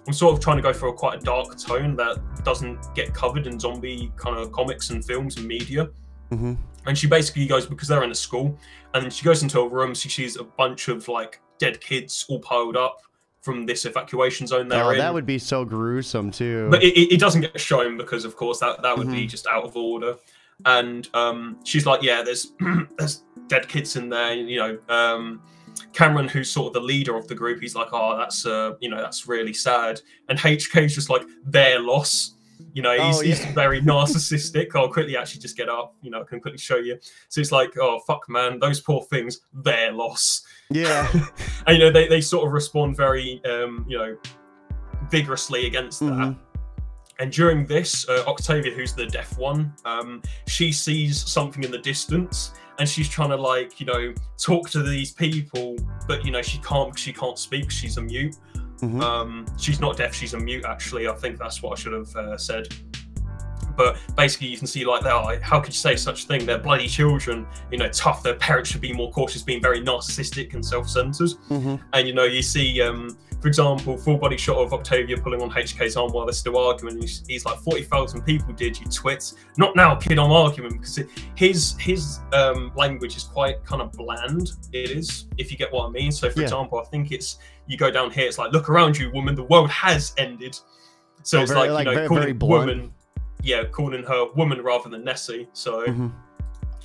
[0.06, 3.14] I'm sort of trying to go for a quite a dark tone that doesn't get
[3.14, 5.90] covered in zombie kind of comics and films and media
[6.32, 6.56] mhm.
[6.86, 8.58] and she basically goes because they're in a school,
[8.94, 9.94] and she goes into a room.
[9.94, 13.02] She sees a bunch of like dead kids all piled up
[13.42, 14.98] from this evacuation zone they're Oh, in.
[14.98, 16.68] that would be so gruesome too.
[16.70, 19.30] but it, it doesn't get shown because, of course, that that would be Mhm.
[19.30, 20.16] just out of order.
[20.66, 22.54] And um, she's like, "Yeah, there's
[22.98, 25.42] there's dead kids in there." You know, um,
[25.94, 28.90] Cameron, who's sort of the leader of the group, he's like, "Oh, that's uh, you
[28.90, 32.34] know, that's really sad." And HK's just like their loss.
[32.74, 34.76] You know, he's, Oh, he's very narcissistic.
[34.76, 35.96] I'll quickly actually just get up.
[36.02, 36.98] You know, I can quickly show you.
[37.30, 41.08] So it's like, "Oh, fuck, man, those poor things, their loss." yeah.
[41.68, 44.18] And you know, they they sort of respond very, um, you know,
[45.10, 46.36] vigorously against that.
[47.20, 51.80] And during this, uh, Octavia, who's the deaf one, um, she sees something in the
[51.80, 55.76] distance, and she's trying to like, you know, talk to these people,
[56.08, 56.98] but you know, she can't.
[56.98, 57.72] She can't speak.
[57.72, 58.36] She's a mute.
[58.82, 59.02] Mhm.
[59.02, 60.14] Um, she's not deaf.
[60.14, 60.64] She's a mute.
[60.64, 62.68] Actually, I think that's what I should have uh, said.
[63.78, 66.46] But basically, you can see like, oh, how could you say such a thing?
[66.46, 67.46] They're bloody children.
[67.72, 68.24] You know, tough.
[68.24, 71.80] Their parents should be more cautious, being very narcissistic and self-centered Mhm.
[71.94, 75.52] and you know you see um for example full body shot of octavia pulling on
[75.52, 79.76] hk's arm while they're still arguing he's, he's like 40,000 people did you twits not
[79.76, 84.52] now kid i'm arguing because it, his his um language is quite kind of bland
[84.74, 86.46] it is if you get what i mean so for Yeah.
[86.46, 87.38] example i think it's
[87.68, 90.58] you go down here it's like look around you woman the world has ended
[91.24, 92.34] so Oh, it's very- like, like, you know very- calling very
[92.68, 92.94] woman
[93.48, 95.48] yeah calling her woman rather than nessie.
[95.54, 96.12] So Mhm.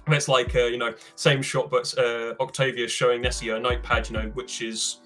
[0.08, 4.14] it's like uh, you know same shot but uh, octavia showing nessie her notepad you
[4.16, 5.00] know which is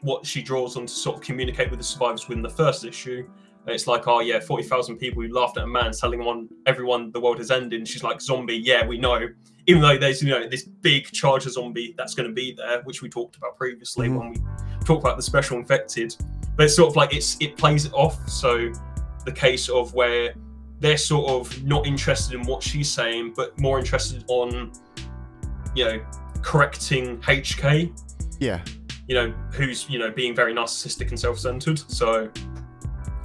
[0.00, 3.24] what she draws on to sort of communicate with the survivors within the first issue.
[3.64, 7.12] And it's like oh yeah 40,000 people who laughed at a man telling on everyone
[7.12, 9.28] the world has ended and she's like zombie yeah we know.
[9.68, 13.00] Even though there's you know this big charger zombie that's going to be there which
[13.02, 14.18] we talked about previously Mhm.
[14.18, 14.36] when we
[14.84, 16.16] talked about the special infected.
[16.56, 18.16] But it's sort of like it's it plays it off.
[18.28, 18.72] So
[19.24, 20.34] the case of where
[20.82, 24.72] they're sort of not interested in what she's saying, but more interested on,
[25.74, 26.04] you know,
[26.42, 27.92] correcting HK.
[28.40, 28.60] Yeah.
[29.06, 31.78] You know, who's you know being very narcissistic and self-centered.
[31.90, 32.30] So,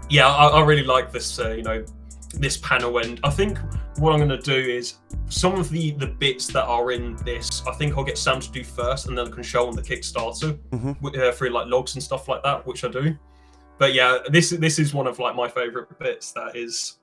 [0.10, 1.39] yeah, I, I really like this.
[1.39, 1.84] Uh, you know,
[2.34, 3.58] this panel, and I think
[3.98, 4.96] what I'm going to do is
[5.30, 7.63] some of the the bits that are in this.
[7.67, 9.82] I think I'll get Sam to do first, and then I can show on the
[9.82, 11.17] Kickstarter Mhm.
[11.17, 13.15] uh, through like logs and stuff like that, which I do.
[13.80, 16.96] But yeah, this this is one of like my favorite bits that is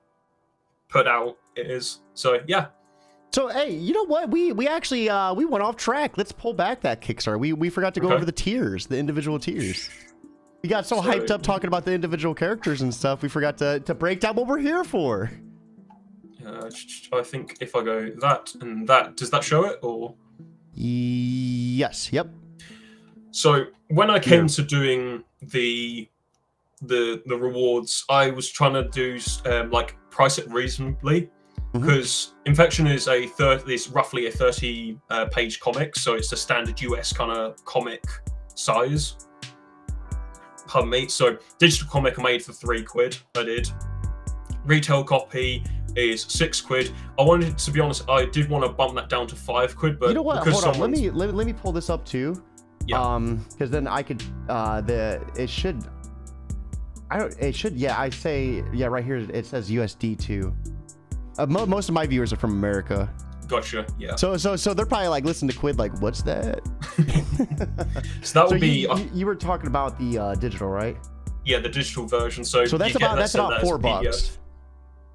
[0.89, 1.37] put out.
[1.55, 2.67] It is so yeah.
[3.33, 4.29] So hey, you know what?
[4.29, 6.17] We we actually uh we went off track.
[6.17, 7.39] Let's pull back that Kickstarter.
[7.39, 8.15] We we forgot to go Okay.
[8.15, 9.89] over the tiers, the individual tiers.
[10.63, 11.19] We got so Sorry.
[11.19, 13.21] hyped up talking about the individual characters and stuff.
[13.21, 15.31] We forgot to to break down what we're here for.
[16.45, 16.69] Uh,
[17.13, 20.15] I think if I go that and that, does that show it or?
[20.73, 22.11] Yes.
[22.13, 22.29] Yep.
[23.31, 26.07] So when I came to doing the
[26.81, 31.29] the the rewards, I was trying to do um, like price it reasonably
[31.73, 36.37] because Infection is a third is roughly a thirty uh, page comic, so it's a
[36.37, 38.03] standard US kind of comic
[38.55, 39.15] size.
[40.67, 41.07] Pardon me.
[41.07, 43.17] So digital comic I made for three quid.
[43.35, 43.69] I did.
[44.65, 45.63] Retail copy
[45.95, 46.91] is six quid.
[47.19, 49.99] I wanted to be honest, I did want to bump that down to five quid,
[49.99, 50.43] but you know what?
[50.43, 50.81] because Hold on.
[50.81, 52.43] Let me let, let me pull this up too.
[52.87, 53.01] Yeah.
[53.01, 55.83] Um, because then I could uh the it should.
[57.11, 57.33] I don't.
[57.39, 57.73] It should.
[57.73, 57.99] Yeah.
[57.99, 58.63] I say.
[58.73, 58.87] Yeah.
[58.87, 60.55] Right here it says USD too.
[61.37, 63.13] Uh, mo- most of my viewers are from America,
[63.47, 63.85] Gotcha.
[63.99, 64.15] Yeah.
[64.15, 66.61] so so so they're probably like listen to Quid like what's that?
[68.23, 70.69] So that so would be you, uh, you, you were talking about the uh, digital,
[70.69, 70.97] right?
[71.43, 72.43] yeah the digital version.
[72.45, 74.39] So So that's about that that's about out as four bucks.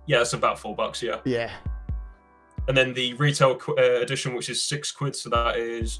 [0.07, 1.03] Yeah, it's about four bucks.
[1.03, 1.51] Yeah, Yeah.
[2.69, 5.99] and then the retail qu- uh, edition, which is six quid, so that is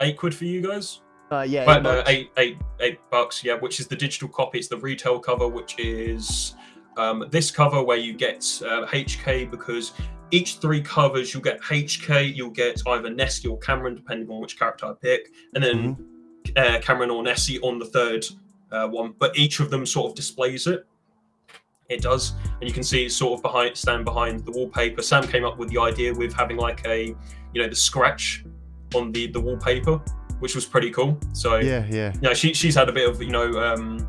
[0.00, 1.00] eight quid for you guys.
[1.34, 1.64] Uh, yeah.
[1.64, 2.10] But no, bucks.
[2.10, 3.44] eight eight eight bucks.
[3.44, 4.58] Yeah, which is the digital copy.
[4.58, 6.54] It's the retail cover, which is
[6.96, 9.92] um, this cover where you get uh, HK because
[10.30, 14.58] each three covers you'll get HK, you'll get either Nessie or Cameron, depending on which
[14.58, 16.76] character I pick, and then Mm-hmm.
[16.76, 18.24] uh, Cameron or Nessie on the third
[18.72, 19.14] uh, one.
[19.18, 20.86] But each of them sort of displays it.
[21.90, 25.02] It does, and you can see it sort of behind, stand behind the wallpaper.
[25.02, 27.14] Sam came up with the idea with having like a,
[27.52, 28.42] you know, the scratch
[28.94, 30.00] on the the wallpaper,
[30.40, 31.18] which was pretty cool.
[31.32, 31.86] So Yeah.
[31.90, 32.12] Yeah.
[32.20, 34.08] yeah, she, she's had a bit of you know um,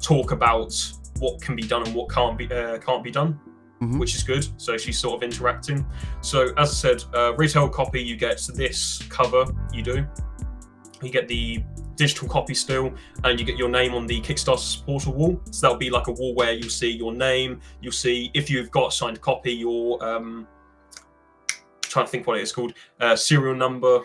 [0.00, 0.74] talk about
[1.18, 3.38] what can be done and what can't be uh, can't be done,
[3.82, 3.98] Mhm.
[3.98, 4.46] which is good.
[4.58, 5.84] So she's sort of interacting.
[6.20, 9.44] So as I said, uh, retail copy you get this cover.
[9.72, 10.06] You do.
[11.02, 11.62] You get the
[11.96, 12.92] digital copy still,
[13.24, 15.40] and you get your name on the Kickstarter supporter wall.
[15.50, 17.60] So that'll be like a wall where you'll see your name.
[17.80, 20.46] You'll see if you've got signed copy, your um,
[21.82, 24.00] trying to think what it is called, uh, serial number.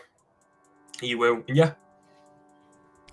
[1.01, 1.73] You will, yeah,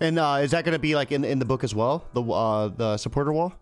[0.01, 2.05] And uh, is that gonna be like in in the book as well?
[2.13, 3.53] The uh the supporter wall.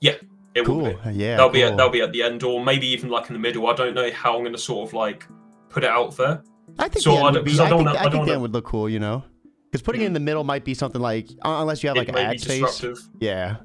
[0.00, 0.14] Yeah,
[0.54, 0.98] it will Cool.
[1.04, 1.12] be.
[1.12, 1.36] Yeah.
[1.36, 3.66] that'll be at, that'll be at the end, or maybe even like in the middle.
[3.66, 5.26] I don't know how I'm going to sort of like
[5.68, 6.42] put it out there.
[6.78, 7.50] I think So the end I would don't- be.
[7.52, 8.64] 'cause I I don't think, wanna- I I think don't the end wanna- would look
[8.64, 9.22] cool, you know.
[9.70, 12.14] Because putting it in the middle might be something like, unless you have like it
[12.14, 12.82] an ad space.
[13.20, 13.56] Yeah.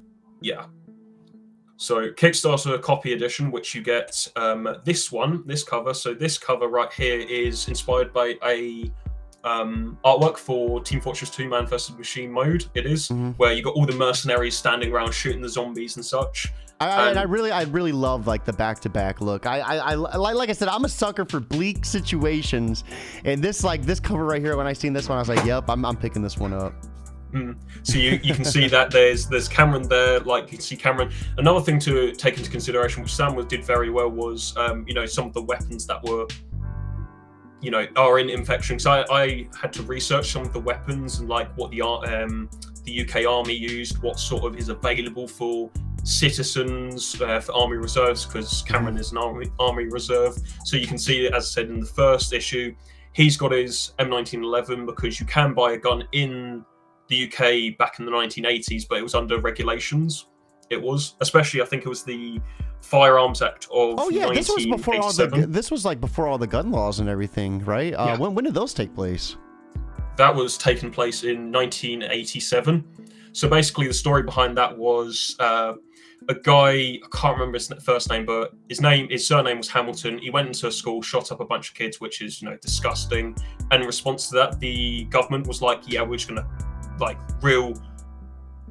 [0.41, 0.65] Yeah.
[1.77, 5.93] So Kickstarter copy edition, which you get um, this one, this cover.
[5.93, 8.91] So this cover right here is inspired by a
[9.43, 11.97] um, artwork for Team Fortress 2 Mann vs.
[11.97, 12.65] Machine mode.
[12.75, 13.35] It is, Mhm.
[13.37, 16.47] where you got all the mercenaries standing around shooting the zombies and such.
[16.79, 19.45] I, and I Um, really, I really love like the back-to-back look.
[19.45, 22.83] I, I, I, like, like I said, I'm a sucker for bleak situations,
[23.23, 24.57] and this, like this cover right here.
[24.57, 26.73] When I seen this one, I was like, "Yep, I'm, I'm picking this one up."
[27.83, 31.11] So you, you can see that there's there's Cameron there, like you can see Cameron.
[31.37, 35.05] Another thing to take into consideration, which Sam did very well, was um, you know
[35.05, 36.25] some of the weapons that were
[37.61, 38.79] you know are in infection.
[38.79, 42.49] So I, I had to research some of the weapons and like what the um,
[42.83, 45.69] the UK Army used, what sort of is available for
[46.03, 50.35] citizens uh, for Army reserves, because Cameron is an Army Army reserve.
[50.65, 52.75] So you can see, as I said in the first issue,
[53.13, 56.65] he's got his M1911 because you can buy a gun in
[57.07, 60.27] the UK back in the 1980s, but it was under regulations.
[60.69, 62.39] It was, especially I think it was the
[62.81, 65.45] Firearms Act of Oh yeah, this was before all the.
[65.47, 67.93] This was like before all the gun laws and everything, right?
[67.93, 68.17] Uh, Yeah.
[68.17, 69.37] when, when did those take place?
[70.17, 72.83] that was taken place in 1987.
[73.31, 75.73] So basically, the story behind that was uh,
[76.29, 76.69] a guy.
[76.71, 80.17] I can't remember his first name, but his name, his surname was Hamilton.
[80.17, 82.57] He went into a school, shot up a bunch of kids, which is you know
[82.61, 83.35] disgusting.
[83.71, 86.47] And in response to that, the government was like, "Yeah, we're just gonna
[86.99, 87.73] like real."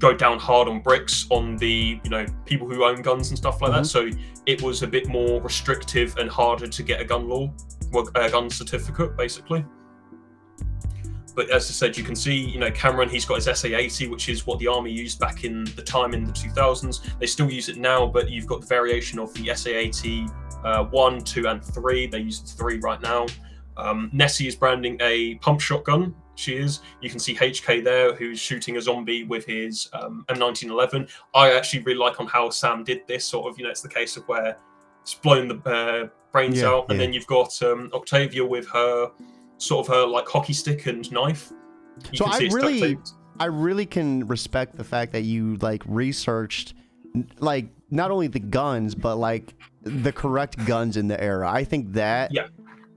[0.00, 3.60] Go down hard on bricks on the you know people who own guns and stuff
[3.62, 4.08] like that so
[4.46, 7.52] it was a bit more restrictive and harder to get a gun law
[8.16, 9.64] a gun certificate basically
[11.34, 14.28] but as I said, you can see, you know, Cameron, he's got his SA80, which
[14.28, 17.18] is what the army used back in the time in the 2000s.
[17.18, 20.30] They still use it now, but you've got the variation of the SA80
[20.64, 22.06] uh, 1, 2, and 3.
[22.08, 23.26] They use 3 right now.
[23.76, 26.14] Um, Nessie is branding a pump shotgun.
[26.40, 26.80] She is.
[27.02, 31.10] You can see HK there, who's shooting a zombie with his um, M1911.
[31.34, 33.24] I actually really like on how Sam did this.
[33.26, 34.56] Sort of, you know, it's the case of where
[35.02, 37.04] it's blown the uh, brains Yeah, out, and yeah.
[37.06, 39.10] then you've got um, Octavia with her
[39.58, 41.52] sort of her like hockey stick and knife.
[42.10, 42.98] You So can I really-
[43.38, 46.74] I really can respect the fact that you like researched
[47.38, 51.50] like not only the guns but like the correct guns in the era.
[51.50, 52.48] I think that Yeah.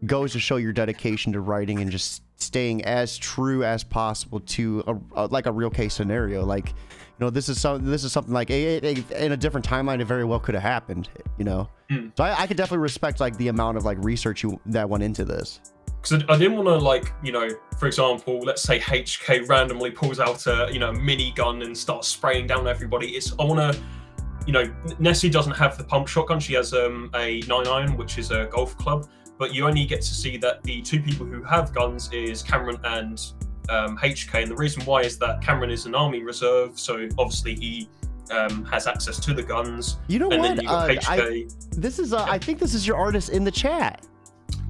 [0.06, 4.84] goes to show your dedication to writing and just staying as true as possible to
[4.88, 6.46] a, a like a real case scenario.
[6.46, 6.74] Like, you
[7.20, 10.40] know, this is some this is something like in a different timeline it very well
[10.40, 11.10] could have happened.
[11.38, 12.10] You know, Hmm.
[12.18, 15.04] so I, I could definitely respect like the amount of like research you that went
[15.04, 15.60] into this.
[16.02, 19.92] because I, I didn't want to like you know for example let's say hk randomly
[19.92, 23.60] pulls out a you know mini gun and starts spraying down everybody it's i want
[23.76, 23.82] to
[24.48, 24.66] you know
[25.00, 28.46] nessie doesn't have the pump shotgun she has um, a 9 iron which is a
[28.52, 29.08] golf club
[29.38, 32.78] but you only get to see that the two people who have guns is cameron
[32.84, 33.32] and
[33.70, 37.56] um, hk and the reason why is that cameron is an army reserve so obviously
[37.56, 37.88] he
[38.32, 40.56] um, has access to the guns You know and what?
[40.56, 43.30] then you got Uh, hk I, this is uh, I think this is your artist
[43.30, 44.06] in the chat.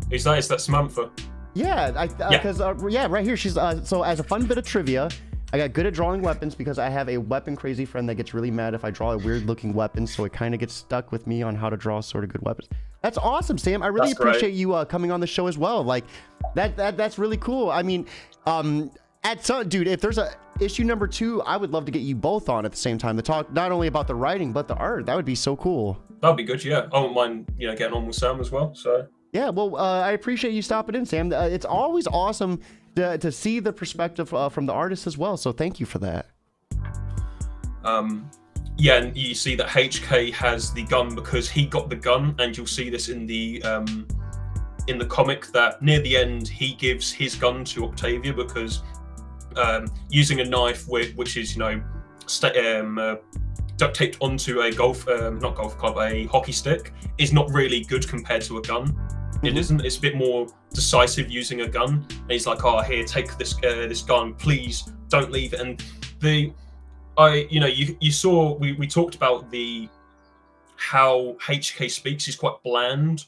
[0.09, 1.09] is that is that samantha
[1.55, 2.29] Yeah, I Yeah.
[2.29, 5.09] because uh, yeah, right here she's uh, so as a fun bit of trivia,
[5.53, 8.33] I got good at drawing weapons because I have a weapon crazy friend that gets
[8.33, 11.11] really mad if I draw a weird looking weapon, so it kind of gets stuck
[11.11, 12.69] with me on how to draw sort of good weapons.
[13.03, 13.83] That's awesome, Sam.
[13.83, 15.83] I really That's appreciate you uh, coming on the show as well.
[15.83, 16.05] Like
[16.55, 17.69] that that that's really cool.
[17.69, 18.07] I mean,
[18.47, 18.89] um
[19.23, 22.15] at some dude, if there's a issue number 2, I would love to get you
[22.15, 24.75] both on at the same time to talk not only about the writing but the
[24.75, 25.05] art.
[25.05, 26.01] That would be so cool.
[26.19, 28.73] that'd be good yeah i wouldn't mind you know getting on with sam as well
[28.73, 31.33] so Yeah, well, uh, I appreciate you stopping in, Sam.
[31.33, 32.59] Uh, it's always awesome
[32.95, 35.37] to, to see the perspective uh, from the artist as well.
[35.37, 36.27] So thank you for that.
[37.83, 38.29] Um,
[38.77, 42.55] yeah, and you see that HK has the gun because he got the gun, and
[42.55, 44.07] you'll see this in the um,
[44.87, 48.81] in the comic that near the end he gives his gun to Octavia because
[49.55, 51.83] um, using a knife, which, which is you know
[52.79, 53.15] um, uh,
[53.77, 57.83] duct taped onto a golf um, not golf club a hockey stick is not really
[57.83, 58.95] good compared to a gun.
[59.43, 59.57] It Mhm.
[59.57, 59.85] isn't.
[59.85, 62.05] It's a bit more decisive using a gun.
[62.09, 64.83] And he's like, "Oh, here, take this uh, this gun, please.
[65.09, 65.83] Don't leave it." And
[66.19, 66.51] the
[67.17, 69.87] I, you know, you you saw we, we talked about the
[70.75, 72.25] how HK speaks.
[72.25, 73.25] He's quite bland,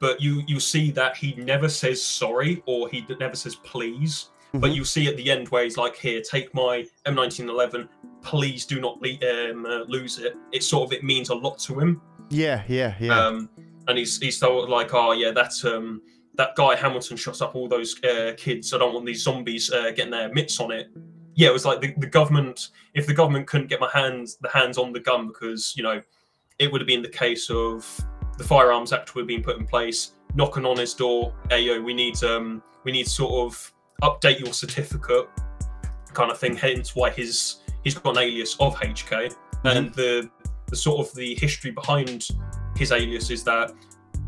[0.00, 4.28] but you you see that he never says sorry or he never says please.
[4.54, 4.74] But Mhm.
[4.76, 7.88] you see at the end where he's like, "Here, take my M1911.
[8.22, 11.58] Please do not le- um, uh, lose it." It sort of it means a lot
[11.60, 12.02] to him.
[12.28, 13.18] Yeah, yeah, yeah.
[13.18, 13.48] Um,
[13.88, 16.02] and he's he's sort of like, "Oh yeah, that's um."
[16.36, 18.72] That guy Hamilton shots up all those uh, kids.
[18.72, 20.88] I don't want these zombies uh, getting their mitts on it
[21.34, 22.68] yeah, it was like the, the government.
[22.94, 26.02] If the government couldn't get my hands the hands on the gun because you know
[26.58, 28.00] it would have been the case of
[28.38, 30.12] the Firearms Act would have been put in place.
[30.34, 31.34] knocking on his door.
[31.50, 33.72] Hey, yo, we need um, we need sort of
[34.02, 35.28] update your certificate,
[36.12, 36.54] kind of thing.
[36.56, 39.66] Hence why his he's got an alias of HK, mm-hmm.
[39.66, 40.30] and the
[40.68, 42.28] the sort of the history behind
[42.76, 43.72] his alias is that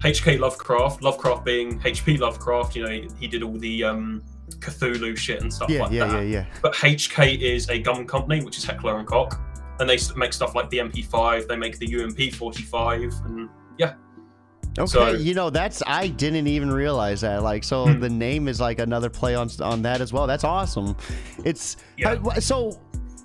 [0.00, 5.40] HK Lovecraft, Lovecraft being HP Lovecraft, you know, he did all the um, Cthulhu shit
[5.40, 6.12] and stuff yeah, like yeah, that.
[6.12, 6.46] Yeah, yeah, yeah.
[6.62, 9.34] But HK is a gun company, which is Heckler and Koch,
[9.80, 13.94] and they make stuff like the MP5, they make the UMP 45, and yeah.
[14.76, 17.42] Okay, so, you know that's I didn't even realize that.
[17.42, 18.00] Like, so hmm.
[18.00, 20.26] the name is like another play on on that as well.
[20.26, 20.96] That's awesome.
[21.44, 22.20] It's yeah.
[22.40, 22.80] so.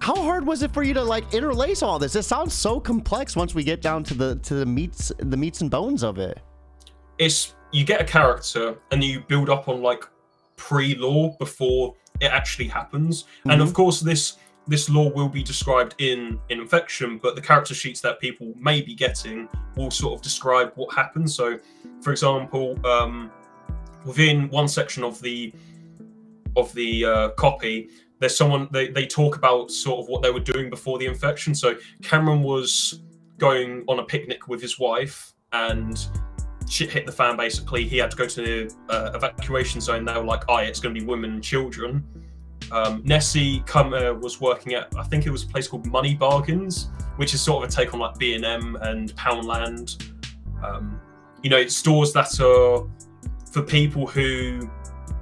[0.10, 2.16] How hard was it for you to like interlace all this?
[2.16, 5.62] It sounds so complex once we get down to the to the meats the meats
[5.62, 6.40] and bones of it.
[7.20, 10.04] It's you get a character and you build up on like
[10.56, 13.22] pre-lore before it actually happens.
[13.22, 13.52] Mm-hmm.
[13.52, 14.38] And of course, this
[14.68, 18.82] this lore will be described in in infection but the character sheets that people may
[18.82, 21.58] be getting will sort of describe what happens so
[22.02, 23.32] for example um,
[24.06, 25.54] within one section of the
[26.56, 27.90] of the uh, copy
[28.20, 31.56] there's someone they, they talk about sort of what they were doing before the infection.
[31.56, 33.02] So cameron was
[33.38, 36.06] going on a picnic with his wife and
[36.70, 37.88] shit hit the fan basically.
[37.88, 40.06] He had to go to the uh, evacuation zone.
[40.06, 42.04] They were like oh it's going to be women and children.
[42.72, 46.14] Um, Nessie come, uh, was working at, I think it was a place called Money
[46.14, 50.12] Bargains, which is sort of a take on like B and M and Poundland.
[50.64, 51.02] Um,
[51.42, 52.88] you know, stores that are
[53.52, 54.70] for people who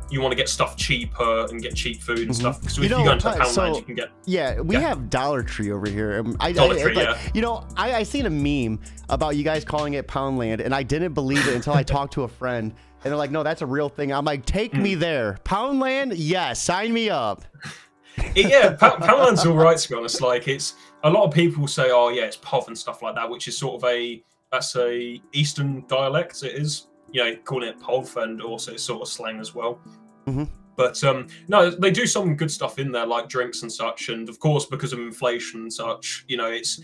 [0.09, 2.39] you want to get stuff cheaper and get cheap food and mm-hmm.
[2.39, 2.59] stuff.
[2.61, 4.09] Because if you, know, you go into Poundland, so, you can get.
[4.25, 4.81] Yeah, we yeah.
[4.81, 6.23] have Dollar Tree over here.
[6.39, 7.29] I, Dollar I, Tree, like, yeah.
[7.33, 8.79] You know, I, I seen a meme
[9.09, 12.23] about you guys calling it Poundland, and I didn't believe it until I talked to
[12.23, 12.73] a friend.
[13.03, 14.11] And they're like, no, that's a real thing.
[14.11, 14.99] I'm like, take me hmm.
[15.01, 15.37] there.
[15.43, 17.43] Poundland, yes, sign me up.
[18.35, 20.21] yeah, Poundland's all right to be honest.
[20.21, 23.29] Like, it's a lot of people say, oh yeah, it's POV and stuff like that,
[23.29, 26.41] which is sort of a that's a Eastern dialect.
[26.43, 29.79] It is, you know, calling it POV and also sort of slang as well.
[30.27, 30.43] Mm-hmm.
[30.75, 34.09] But um, no, they do some good stuff in there, like drinks and such.
[34.09, 36.79] And of course, because of inflation and such, you know, it's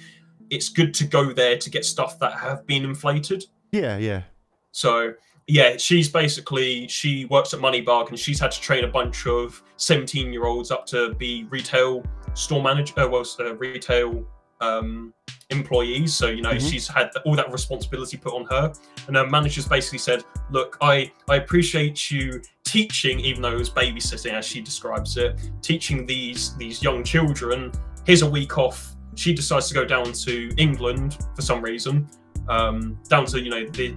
[0.50, 3.46] it's good to go there to get stuff that have been inflated.
[3.72, 4.24] Yeah, yeah.
[4.72, 5.14] So
[5.48, 9.62] yeah, she's basically she works at Money and She's had to train a bunch of
[9.78, 12.04] 17 year olds up to be retail
[12.34, 14.26] store manager, uh, well, uh, retail
[14.64, 15.14] um,
[15.50, 16.14] employees.
[16.14, 16.68] So you know mm-hmm.
[16.68, 18.74] she's had all that responsibility put on her,
[19.08, 23.70] and her managers basically said, "Look, I I appreciate you teaching, even though it was
[23.70, 27.72] babysitting, as she describes it, teaching these these young children.
[28.06, 32.10] Here's a week off." She decides to go down to England for some reason,
[32.48, 33.96] um, down to you know the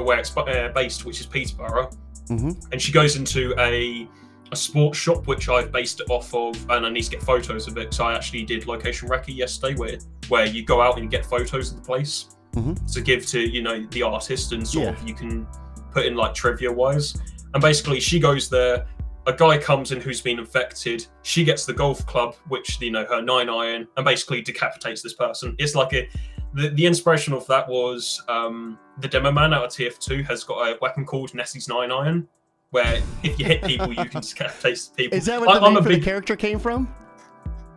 [0.00, 1.90] where it's uh, based, which is Peterborough.
[2.28, 2.72] Mm-hmm.
[2.72, 4.08] And she goes into a
[4.54, 7.68] a sports shop, which I've based it off of, and I need to get photos
[7.68, 7.92] of it.
[7.92, 9.98] So I actually did location recce yesterday, where
[10.28, 12.74] where you go out and get photos of the place mm-hmm.
[12.86, 14.92] to give to you know the artist, and sort yeah.
[14.92, 15.46] of you can
[15.90, 17.14] put in like trivia wise.
[17.52, 18.86] And basically, she goes there.
[19.26, 21.06] A guy comes in who's been infected.
[21.22, 25.14] She gets the golf club, which you know her nine iron, and basically decapitates this
[25.14, 25.54] person.
[25.58, 26.08] It's like a
[26.54, 30.68] the, the inspiration of that was um, the demo man out of TF2 has got
[30.68, 32.28] a weapon called Nessie's Nine Iron,
[32.74, 35.16] where if you hit people, you can decapitate people.
[35.16, 36.00] Is that what the I, name for big...
[36.00, 36.92] the character came from?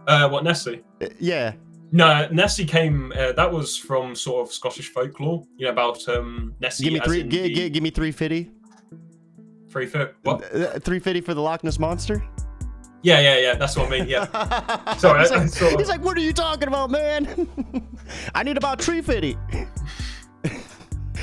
[0.08, 0.84] Uh, what Nessie?
[1.00, 1.54] Uh, yeah.
[1.92, 3.14] No, Nessie came.
[3.16, 5.46] Uh, that was from sort of Scottish folklore.
[5.56, 6.86] You know about um, Nessie.
[6.86, 7.24] Give me three.
[7.24, 7.54] G- the...
[7.54, 8.52] g- give me three fifty.
[9.70, 10.16] Three fifty.
[10.24, 10.44] What?
[10.54, 12.24] Uh, three fifty for the Loch Ness monster.
[13.04, 13.54] Yeah, yeah, yeah.
[13.54, 14.10] That's what I mean.
[14.10, 14.26] Yeah.
[14.98, 15.20] Sorry.
[15.22, 15.80] he's, like, sort of...
[15.80, 17.48] he's like, "What are you talking about, man?
[18.36, 19.38] I need about tree fitty."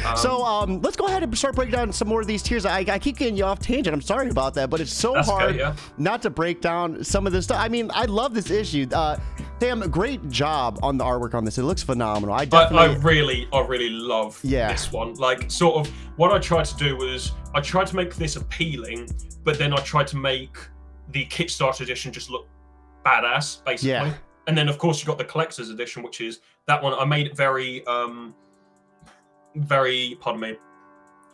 [0.05, 2.67] Um, so um, let's go ahead and start breaking down some more of these tiers.
[2.67, 3.95] I, I keep getting you off tangent.
[3.95, 5.77] I'm sorry about that, but it's so hard okay, yeah.
[5.99, 7.59] not to break down some of this stuff.
[7.59, 8.87] I mean, I love this issue.
[8.93, 9.17] Uh,
[9.61, 11.57] Sam, great job on the artwork on this.
[11.57, 12.35] It looks phenomenal.
[12.35, 14.71] I definitely, I, I really, I really love yeah.
[14.71, 15.15] this one.
[15.15, 19.09] Like, sort of, what I tried to do was I tried to make this appealing,
[19.43, 20.59] but then I tried to make
[21.13, 22.47] the Kickstarter edition just look
[23.07, 23.91] badass, basically.
[23.91, 24.15] Yeah.
[24.47, 26.93] And then of course you got the collector's edition, which is that one.
[26.93, 28.35] I made it very, um,
[29.57, 30.57] very, pardon me,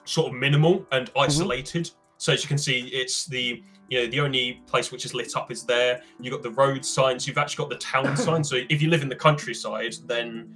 [0.04, 1.20] sort of minimal and mm-hmm.
[1.20, 1.84] isolated.
[1.84, 1.96] Mm-hmm.
[2.18, 5.36] So as you can see, it's the you know the only place which is lit
[5.36, 6.02] up is there.
[6.20, 7.26] You've got the road signs.
[7.26, 8.48] You've actually got the town signs.
[8.48, 10.54] So if you live in the countryside, then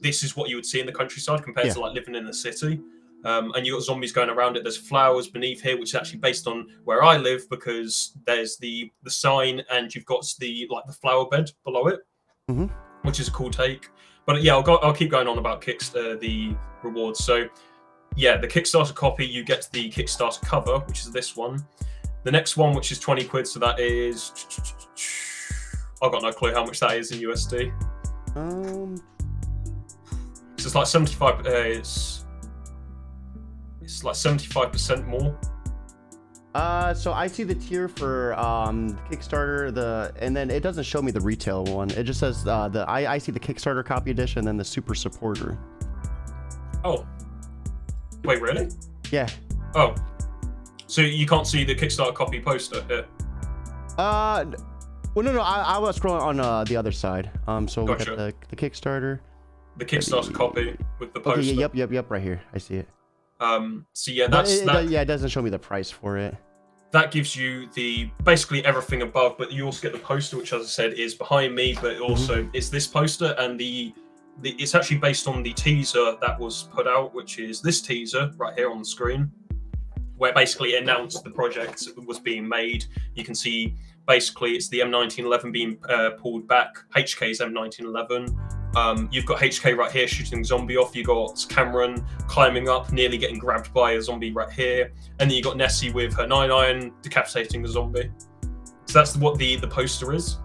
[0.00, 1.74] this is what you would see in the countryside compared yeah.
[1.74, 2.80] to like living in the city.
[3.24, 4.64] Um, and you've got zombies going around it.
[4.64, 8.92] There's flowers beneath here, which is actually based on where I live because there's the
[9.02, 12.00] the sign and you've got the like the flower bed below it,
[12.50, 12.66] mm-hmm.
[13.02, 13.88] which is a cool take.
[14.26, 17.22] But yeah, I'll go, I'll keep going on about Kickstarter the rewards.
[17.24, 17.48] So
[18.16, 21.64] yeah, the Kickstarter copy you get the Kickstarter cover, which is this one.
[22.22, 24.32] The next one, which is 20 quid, so that is
[26.02, 27.72] I've got no clue how much that is in USD.
[28.36, 28.96] Um,
[30.56, 31.46] so it's like 75.
[31.46, 32.24] Uh, it's
[33.82, 35.38] it's like 75% more.
[36.54, 41.02] Uh, so I see the tier for um Kickstarter, the and then it doesn't show
[41.02, 41.90] me the retail one.
[41.90, 44.64] It just says uh, the I, I see the Kickstarter copy edition and then the
[44.64, 45.58] super supporter.
[46.84, 47.04] Oh.
[48.24, 48.68] Wait, really?
[49.10, 49.28] Yeah.
[49.74, 49.94] Oh.
[50.86, 53.04] So you can't see the Kickstarter copy poster here?
[53.98, 54.44] Uh,
[55.14, 57.30] well, no, no, I, I was scrolling on uh, the other side.
[57.46, 58.10] Um, so Gotcha.
[58.12, 59.20] we got the, the Kickstarter.
[59.76, 61.42] The Kickstarter copy with the Okay, poster.
[61.42, 62.40] yeah, yep, yep, yep, right here.
[62.52, 62.88] I see it.
[63.44, 66.34] Um, so yeah, that's it- that, yeah, it doesn't show me the price for it.
[66.92, 70.62] that gives you the basically everything above, but you also get the poster, which as
[70.62, 73.92] I said is behind me, but also it's this poster and the,
[74.42, 78.30] the it's actually based on the teaser that was put out, which is this teaser
[78.36, 79.30] right here on the screen,
[80.16, 82.84] where basically announced the project was being made.
[83.16, 83.74] You can see
[84.06, 88.76] basically it's the M1911 being uh, pulled back, HK's M1911.
[88.76, 90.96] Um, you've got HK right here shooting zombie off.
[90.96, 95.36] You got Cameron climbing up, nearly getting grabbed by a zombie right here, and then
[95.36, 98.10] you got Nessie with her nine iron decapitating the zombie.
[98.86, 100.38] So that's what the the poster is.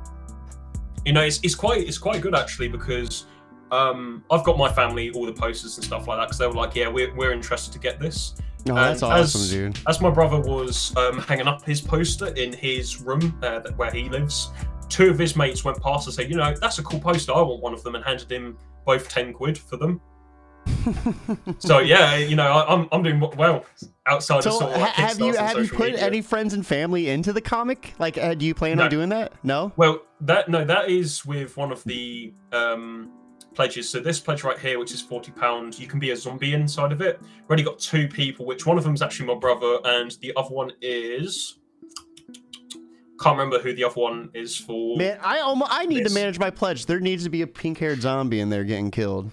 [1.06, 3.26] You know, it's, it's quite it's quite good actually because
[3.72, 6.54] um, I've got my family all the posters and stuff like that because they were
[6.54, 8.36] like, yeah, we're we're interested to get this.
[8.66, 9.80] No, that's awesome, as- dude.
[9.88, 14.10] As my brother was um, hanging up his poster in his room uh, where he
[14.10, 14.52] lives,
[14.90, 17.32] two of his mates went past and said, you know, that's a cool poster.
[17.34, 20.02] I want one of them, and handed him both ten quid for them.
[21.60, 23.66] So yeah, you know, I, I'm I'm doing well
[24.06, 26.00] outside So of sort of like have you have you put media.
[26.06, 27.94] any friends and family into the comic?
[28.00, 28.84] Like, uh, do you plan No.
[28.86, 29.34] on doing that?
[29.44, 29.72] No.
[29.78, 33.12] Well, that no, that is with one of the um,
[33.60, 33.90] pledges.
[33.90, 36.94] So this pledge right here, which is forty pound, you can be a zombie inside
[36.94, 37.20] of it.
[37.22, 40.32] We've already got two people, which one of them is actually my brother, and the
[40.38, 41.58] other one is
[43.22, 44.96] can't remember who the other one is for.
[44.98, 46.14] Man, I almost I need This.
[46.14, 46.86] to manage my pledge.
[46.86, 49.30] There needs to be a pink-haired zombie in there getting killed.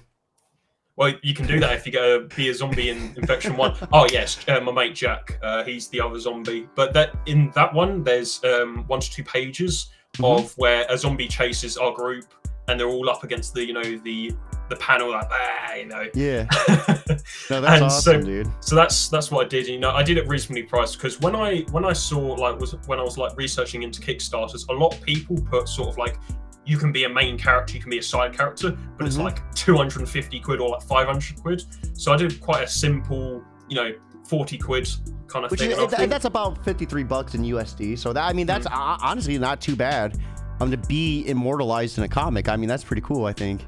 [0.96, 3.76] Well, you can do that if you go be a zombie in Infection One.
[3.92, 6.68] Oh yes, uh, my mate Jack, uh, he's the other zombie.
[6.74, 10.36] But that in that one, there's um, one to two pages Mhm.
[10.40, 12.24] of where a zombie chases our group,
[12.68, 14.32] and they're all up against the you know the
[14.68, 16.04] the panel like ah, you know.
[16.14, 16.46] Yeah.
[17.50, 18.48] No, that's And awesome, so- dude.
[18.60, 19.66] so that's that's what I did.
[19.68, 22.74] You know, I did it reasonably priced because when I when I saw like was
[22.86, 26.18] when I was like researching into Kickstarters, a lot of people put sort of like
[26.64, 29.24] you can be a main character, you can be a side character, but it's Mhm.
[29.24, 31.62] like 250 quid or like 500 quid.
[31.94, 33.92] So I did quite a simple, you know,
[34.28, 34.88] 40 quid
[35.28, 35.70] kind of Which thing.
[35.70, 37.96] is, and and that's about 53 bucks in USD.
[37.96, 40.18] So that I mean that's uh, honestly not too bad.
[40.61, 42.48] Um, to be immortalized in a comic.
[42.48, 43.26] I mean that's pretty cool.
[43.26, 43.66] I think.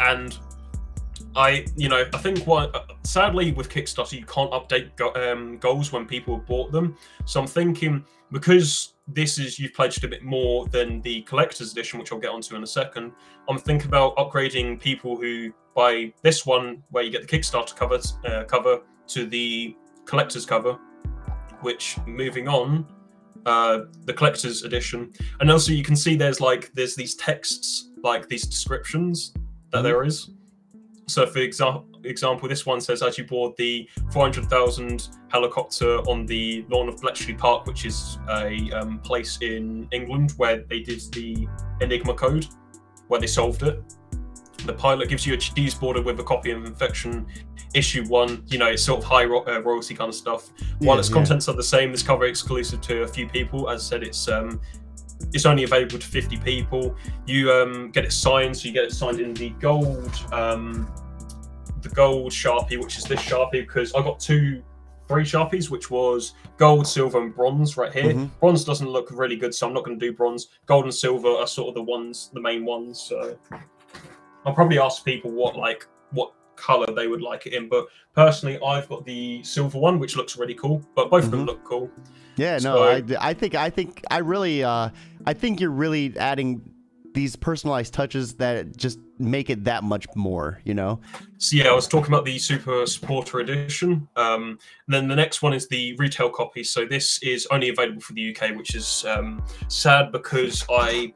[0.00, 0.38] and
[1.34, 5.92] I, you know, I think what sadly with Kickstarter you can't update go, um, goals
[5.92, 6.96] when people have bought them.
[7.24, 11.98] So I'm thinking because this is you've pledged a bit more than the collector's edition,
[11.98, 13.12] which I'll get onto in a second.
[13.48, 17.98] I'm thinking about upgrading people who buy this one, where you get the Kickstarter cover
[18.26, 20.78] uh, cover to the collector's cover.
[21.60, 22.86] Which moving on,
[23.46, 28.28] uh, the collector's edition, and also you can see there's like there's these texts like
[28.28, 29.32] these descriptions
[29.70, 29.82] that Mhm.
[29.84, 30.30] there is.
[31.08, 36.64] So, for exa- example, this one says as you board the 400,000 helicopter on the
[36.70, 41.46] lawn of Bletchley Park, which is a um, place in England where they did the
[41.80, 42.46] Enigma code,
[43.08, 43.82] where they solved it.
[44.64, 47.26] The pilot gives you a cheese border with a copy of Infection
[47.74, 48.44] Issue 1.
[48.48, 50.50] You know, it's sort of high ro- uh, royalty kind of stuff.
[50.78, 51.14] While Yeah, its yeah.
[51.14, 53.68] contents are the same, this cover exclusive to a few people.
[53.70, 54.60] As I said, it's um,
[55.32, 56.96] it's only available to 50 people.
[57.26, 60.92] You um, get it signed, so you get it signed in the gold, um,
[61.80, 64.62] the gold sharpie, which is this sharpie, because I got two,
[65.08, 68.12] three sharpies, which was gold, silver, and bronze right here.
[68.14, 68.30] Mhm.
[68.40, 70.48] Bronze doesn't look really good, so I'm not going to do bronze.
[70.66, 73.00] Gold and silver are sort of the ones, the main ones.
[73.00, 73.36] So
[74.44, 78.58] I'll probably ask people what like what color they would like it in, but personally,
[78.64, 80.82] I've got the silver one, which looks really cool.
[80.94, 81.46] But both of them Mhm.
[81.46, 81.90] look cool.
[82.36, 84.90] Yeah, no, I, I think I think I really uh
[85.26, 86.62] I think you're really adding
[87.14, 90.98] these personalized touches that just make it that much more, you know.
[91.36, 94.08] So yeah, I was talking about the Super Supporter Edition.
[94.16, 96.64] Um, then the next one is the retail copy.
[96.64, 101.12] So this is only available for the UK, which is um, sad because I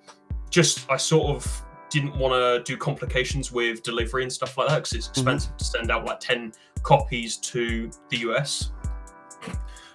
[0.50, 4.76] just I sort of didn't want to do complications with delivery and stuff like that
[4.76, 8.72] because it's expensive to send out like ten copies to the US.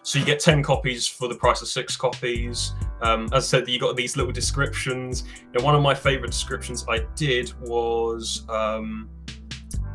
[0.04, 2.74] So you get ten copies for the price of six copies.
[3.02, 5.26] Um, as I said, you got these little descriptions.
[5.54, 8.46] Now, one of my favorite descriptions I did was.
[8.50, 9.10] Um,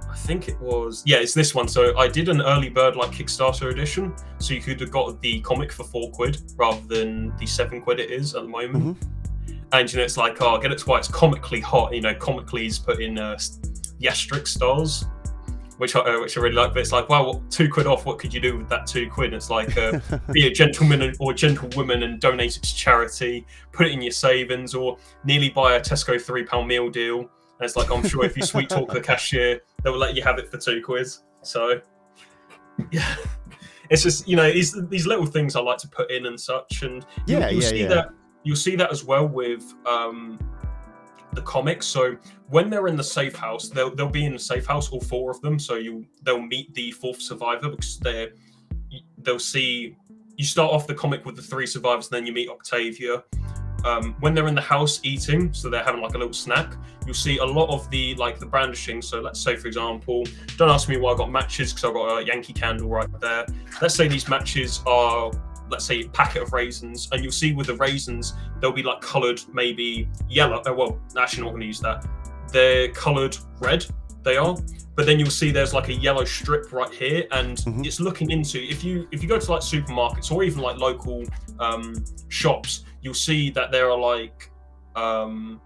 [0.08, 1.68] I think it was yeah, it's this one.
[1.68, 5.40] So I did an early bird like Kickstarter edition, so you could have got the
[5.40, 8.98] comic for four quid rather than the seven quid it is at the moment.
[9.72, 11.94] And you know, it's like oh, get it to why it's comically hot.
[11.94, 13.38] You know, comically is put in uh,
[13.98, 15.04] the asterisk stars.
[15.78, 16.72] which I uh, which I really like.
[16.72, 18.06] But it's like, wow, two quid off.
[18.06, 19.34] What could you do with that two quid?
[19.34, 20.00] It's like uh,
[20.32, 24.74] be a gentleman or gentlewoman and donate it to charity, put it in your savings,
[24.74, 27.20] or nearly buy a Tesco three pound meal deal.
[27.20, 30.22] And it's like I'm sure if you sweet talk the cashier, they will let you
[30.22, 31.08] have it for two quid.
[31.42, 31.80] So
[32.90, 33.16] yeah.
[33.88, 36.82] It's just you know these these little things I like to put in and such,
[36.82, 37.88] and yeah, you'll yeah, see yeah.
[37.88, 38.08] that
[38.46, 40.38] you'll see that as well with um,
[41.32, 41.84] the comics.
[41.84, 42.16] So
[42.48, 45.32] when they're in the safe house, they'll they'll be in the safe house, all four
[45.32, 45.58] of them.
[45.58, 48.30] So you they'll meet the fourth survivor because they're
[49.18, 49.96] they'll see
[50.36, 53.24] you start off the comic with the three survivors, and then you meet Octavia.
[53.84, 56.74] Um, when they're in the house eating, so they're having like a little snack,
[57.04, 59.02] you'll see a lot of the like the brandishing.
[59.02, 60.24] So let's say, for example,
[60.56, 63.44] don't ask me why I got matches because I've got a Yankee candle right there.
[63.82, 65.32] Let's say these matches are
[65.70, 69.00] let's say a packet of raisins and you'll see with the raisins they'll be like
[69.00, 72.06] colored maybe yellow oh well actually not going to use that
[72.52, 73.84] they're colored red
[74.22, 74.56] they are
[74.94, 77.84] but then you'll see there's like a yellow strip right here and Mhm.
[77.86, 81.24] it's looking into if you if you go to like supermarkets or even like local
[81.58, 81.94] um
[82.28, 84.50] shops you'll see that there are like
[84.94, 85.60] um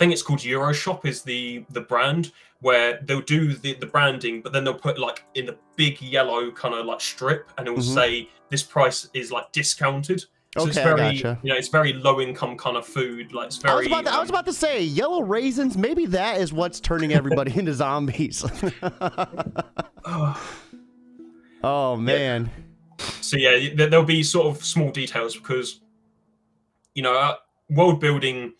[0.00, 4.52] think it's called Euroshop is the the brand where they'll do the, the branding, but
[4.52, 7.78] then they'll put like in a big yellow kind of like strip, and it will
[7.82, 7.94] Mhm.
[7.94, 10.24] say this price is like discounted.
[10.58, 11.38] So it's Okay, I very gotcha.
[11.42, 13.32] you know it's very low income kind of food.
[13.32, 13.72] Like it's very.
[13.72, 15.76] I was, about to, I was um, about to say yellow raisins.
[15.76, 18.44] Maybe that is what's turning everybody into zombies.
[21.62, 22.50] oh man.
[23.20, 25.80] so yeah, there- there'll be sort of small details because
[26.94, 27.36] you know uh,
[27.70, 28.52] world building.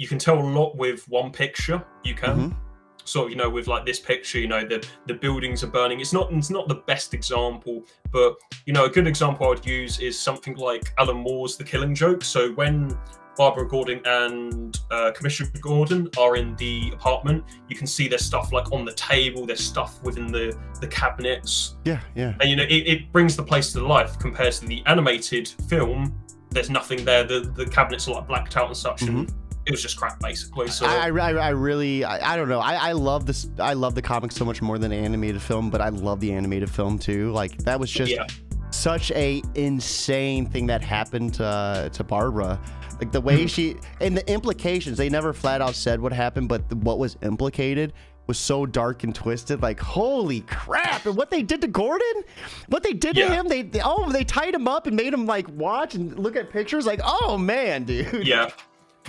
[0.00, 1.78] You can tell a lot with one picture.
[2.04, 2.36] You can.
[2.36, 2.56] Mhm.
[3.04, 5.98] sort of you know with like this picture you know the the buildings are burning
[6.00, 7.82] it's not it's not the best example
[8.12, 8.36] but
[8.66, 11.94] you know a good example i would use is something like alan moore's the killing
[11.94, 12.94] joke so when
[13.38, 18.52] barbara gordon and uh, commissioner gordon are in the apartment you can see their stuff
[18.52, 22.34] like on the table their stuff within the the cabinets Yeah, yeah.
[22.40, 26.14] and you know it, it brings the place to life compared to the animated film
[26.50, 29.32] there's nothing there the the cabinets are like blacked out and such and
[29.66, 30.86] it was just crap basically so.
[30.86, 32.60] I, I, I really, I, I don't know.
[32.60, 33.48] I, I love this.
[33.58, 36.70] I love the comics so much more than animated film, but I love the animated
[36.70, 37.30] film too.
[37.32, 38.26] Like that was just yeah
[38.70, 42.60] such a insane thing that happened to, to Barbara.
[42.98, 43.46] Like the way hmm.
[43.46, 44.98] she and the implications.
[44.98, 47.94] They never flat out said what happened, but the, what was implicated
[48.26, 49.62] was so dark and twisted.
[49.62, 51.06] Like holy crap!
[51.06, 52.24] And what they did to Gordon,
[52.68, 53.48] what they did to him.
[53.48, 56.50] They, they oh they tied him up and made him like watch and look at
[56.50, 56.84] pictures.
[56.84, 58.26] Like oh man, dude.
[58.26, 58.50] yeah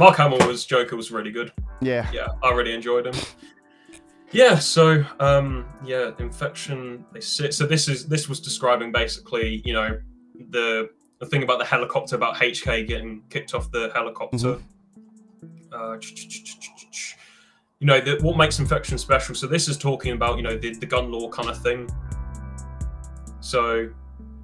[0.02, 2.10] mark hamill was joker was really good Yeah.
[2.12, 3.16] yeah, I really enjoyed him.
[4.32, 7.06] Yeah, so um, yeah, infection.
[7.12, 7.54] They sit.
[7.54, 9.99] So this is this was describing basically, you know,
[10.52, 10.89] the
[11.20, 14.58] the thing about the helicopter about HK getting kicked off the helicopter.
[15.72, 15.97] Uh,
[17.80, 19.36] you know, the, what makes infection special.
[19.36, 21.89] So this is talking about you know the, the gun law kind of thing.
[23.41, 23.89] So,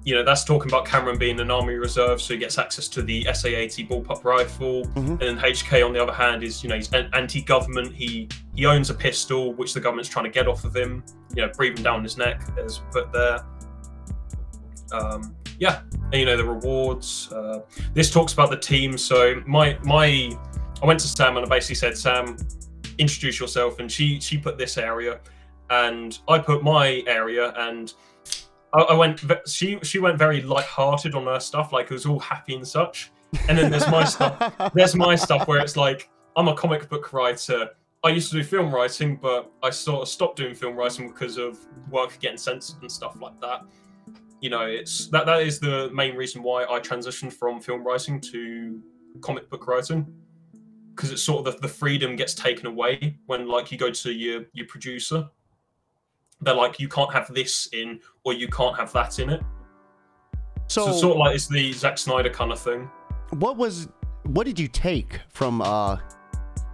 [0.08, 3.02] you know, that's talking about Cameron being an army reserve, so he gets access to
[3.02, 4.86] the SA-80 bullpup rifle.
[4.86, 4.96] Mhm.
[4.96, 7.94] And then HK, on the other hand, is you know he's anti-government.
[7.94, 11.04] He he owns a pistol, which the government's trying to get off of him.
[11.34, 13.44] You know, breathing down his neck, as put there.
[14.92, 17.30] Um, yeah, and you know the rewards.
[17.30, 17.60] Uh,
[17.92, 18.96] this talks about the team.
[18.96, 20.30] So my my,
[20.82, 22.38] I went to Sam and I basically said, Sam,
[22.96, 25.20] introduce yourself, and she she put this area,
[25.68, 27.92] and I put my area, and
[28.72, 29.22] I, I went.
[29.46, 33.10] She she went very light-hearted on her stuff, like it was all happy and such.
[33.48, 34.54] And then there's my stuff.
[34.74, 37.70] There's my stuff where it's like I'm a comic book writer.
[38.02, 41.36] I used to do film writing, but I sort of stopped doing film writing because
[41.36, 41.58] of
[41.90, 43.62] work getting censored and stuff like that.
[44.40, 48.20] You know, it's that that is the main reason why I transitioned from film writing
[48.32, 48.80] to
[49.20, 50.06] comic book writing
[50.94, 54.12] because it's sort of the, the freedom gets taken away when like you go to
[54.12, 55.28] your your producer
[56.40, 59.42] they're like you can't have this in or you can't have that in it.
[60.68, 62.88] So, So, it's sort of like it's the Zack Snyder kind of thing.
[63.38, 63.88] what was
[64.24, 65.96] what did you take from uh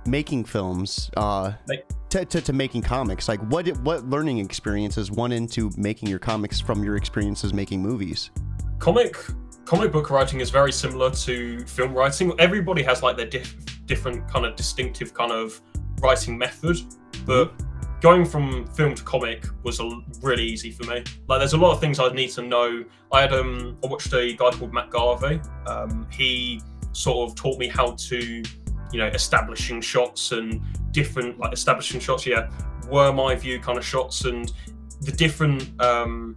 [0.06, 3.28] making films uh Like- to, to, to making comics?
[3.28, 8.30] Like what what learning experiences went into making your comics from your experiences making movies?
[8.78, 9.16] Comic
[9.64, 12.32] comic book writing is very similar to film writing.
[12.38, 13.56] Everybody has like their diff,
[13.86, 15.60] different kind of distinctive kind of
[16.00, 16.76] writing method
[17.24, 17.52] but
[18.04, 19.90] going from film to comic was a,
[20.20, 21.02] really easy for me.
[21.26, 22.84] Like there's a lot of things I'd need to know.
[23.10, 25.40] I had um i watched a guy called matt garvey.
[25.66, 26.60] Um he
[26.92, 28.18] sort of taught me how to
[28.92, 32.50] you know establishing shots and different like establishing shots yeah
[32.90, 34.26] were my view kind of shots.
[34.26, 34.52] And
[35.00, 36.36] the different um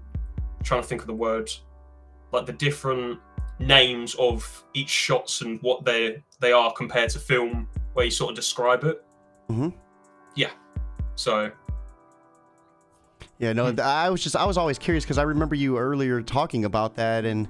[0.63, 1.51] trying to think of the word
[2.31, 3.19] like the different
[3.59, 8.29] names of each shots and what they they are compared to film where you sort
[8.29, 9.03] of describe it.
[9.49, 9.73] Mhm.
[10.35, 10.51] yeah
[11.17, 11.51] so
[13.39, 13.79] Yeah, no, Hmm.
[13.81, 17.25] I was just I was always curious because I remember you earlier talking about that,
[17.25, 17.47] and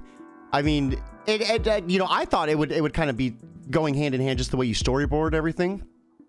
[0.52, 3.16] I mean, it, it, uh, you know, I thought it would it would kind of
[3.16, 3.36] be
[3.70, 5.82] going hand in hand just the way you storyboard everything,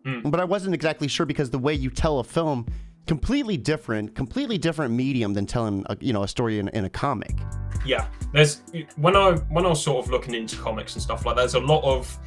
[0.06, 0.30] Hmm.
[0.30, 2.66] but I wasn't exactly sure because the way you tell a film
[3.08, 6.90] completely different, completely different medium than telling a, you know a story in, in a
[6.90, 7.36] comic.
[7.86, 8.62] yeah there's
[8.98, 11.54] when i when i was sort of looking into comics and stuff like that there's
[11.56, 12.18] a lot of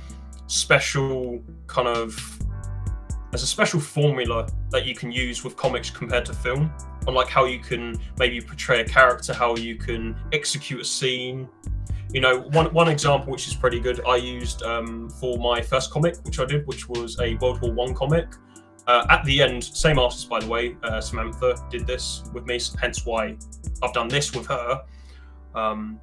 [0.46, 2.38] special kind of
[3.32, 6.70] there's a special formula that you can use with comics compared to film
[7.08, 11.48] on like how you can maybe portray a character how you can execute a scene.
[12.12, 15.90] You know one, one example which is pretty good i used um, for my first
[15.90, 18.28] comic which i did which was a world war one comic.
[18.86, 22.60] Uh, at the end same artist by the way uh, samantha did this with me
[22.78, 23.34] hence why
[23.82, 24.82] i've done this with her.
[25.54, 25.98] Um,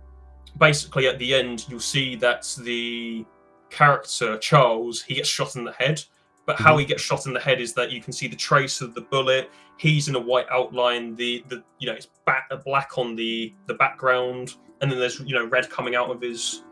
[0.58, 3.24] basically at the end you'll see that the
[3.70, 6.04] character charles he gets shot in the head
[6.50, 8.82] but how he gets shot in the head is that you can see the trace
[8.82, 12.56] of the bullet he's in a white outline the the you know it's back, uh,
[12.66, 16.64] black on the the background and then there's you know red coming out of his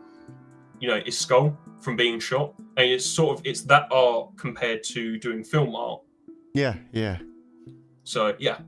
[0.80, 4.82] you know his skull from being shot and it's sort of it's that art compared
[4.82, 6.00] to doing film art
[6.54, 7.18] Yeah, yeah,
[8.02, 8.58] so yeah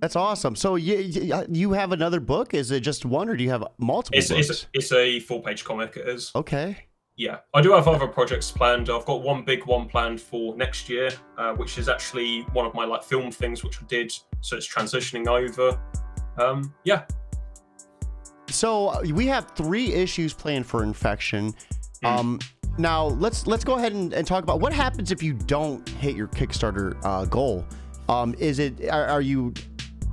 [0.00, 0.54] that's awesome.
[0.56, 2.52] So you you- uh, you have another book?
[2.52, 4.50] Is it just one, or do you have multiple it's books?
[4.50, 6.83] it's, it's a full page comic it is okay.
[7.16, 8.90] Yeah, I do have other projects planned.
[8.90, 12.74] I've got one big one planned for next year, uh, which is actually one of
[12.74, 14.12] my like film things, which I did.
[14.40, 15.80] So it's transitioning over.
[16.38, 17.04] Um, yeah,
[18.48, 21.54] So uh, we have three issues planned for infection.
[22.02, 22.06] Hmm.
[22.06, 22.40] Um,
[22.78, 26.16] now let's let's go ahead and, and talk about what happens if you don't hit
[26.16, 27.64] your Kickstarter uh, goal.
[28.08, 29.54] Um, is it are, are you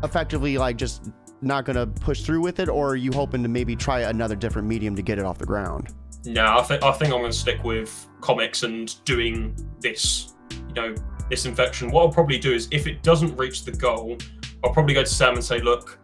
[0.04, 3.76] effectively like just not gonna push through with it, or are you hoping to maybe
[3.76, 5.94] try another different medium to get it off the ground?
[6.26, 10.34] No, I think I think I'm going to stick with comics and doing this.
[10.68, 10.96] You know,
[11.30, 11.92] this infection.
[11.92, 14.18] What I'll probably do is, if it doesn't reach the goal,
[14.64, 15.98] I'll probably go to Sam and say, look.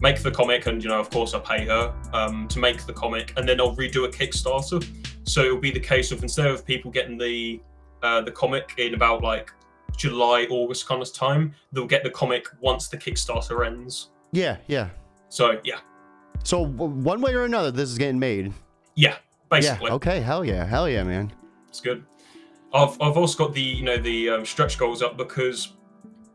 [0.00, 2.92] Make the comic, and you know, of course, I pay her um, to make the
[2.92, 4.84] comic, and then I'll redo a Kickstarter.
[5.26, 7.60] So it'll be the case of instead of people getting the
[8.02, 9.50] uh, the comic in about like
[9.96, 14.10] July, August kind of time, they'll get the comic once the Kickstarter ends.
[14.32, 14.90] Yeah, yeah.
[15.30, 15.78] So yeah,
[16.42, 18.52] So w- one way or another, this is getting made.
[18.96, 19.16] yeah,
[19.50, 19.94] basically, Yeah.
[19.94, 20.20] Okay.
[20.20, 20.64] Hell yeah.
[20.64, 21.32] Hell yeah, man.
[21.68, 22.04] it's good.
[22.72, 25.74] I've I've also got the you know the um, stretch goals up because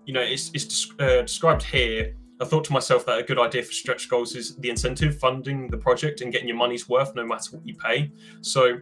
[0.06, 2.16] you know it's it's uh, described here.
[2.42, 5.68] I thought to myself that a good idea for stretch goals is the incentive funding
[5.68, 8.10] the project and getting your money's worth no matter what you pay.
[8.40, 8.80] So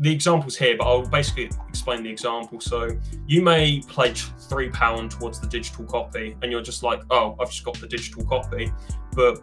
[0.00, 2.58] the examples here, but I'll basically explain the example.
[2.58, 2.88] So
[3.26, 7.50] you may pledge three pound towards the digital copy, and you're just like, oh, I've
[7.50, 8.72] just got the digital copy.
[9.12, 9.40] But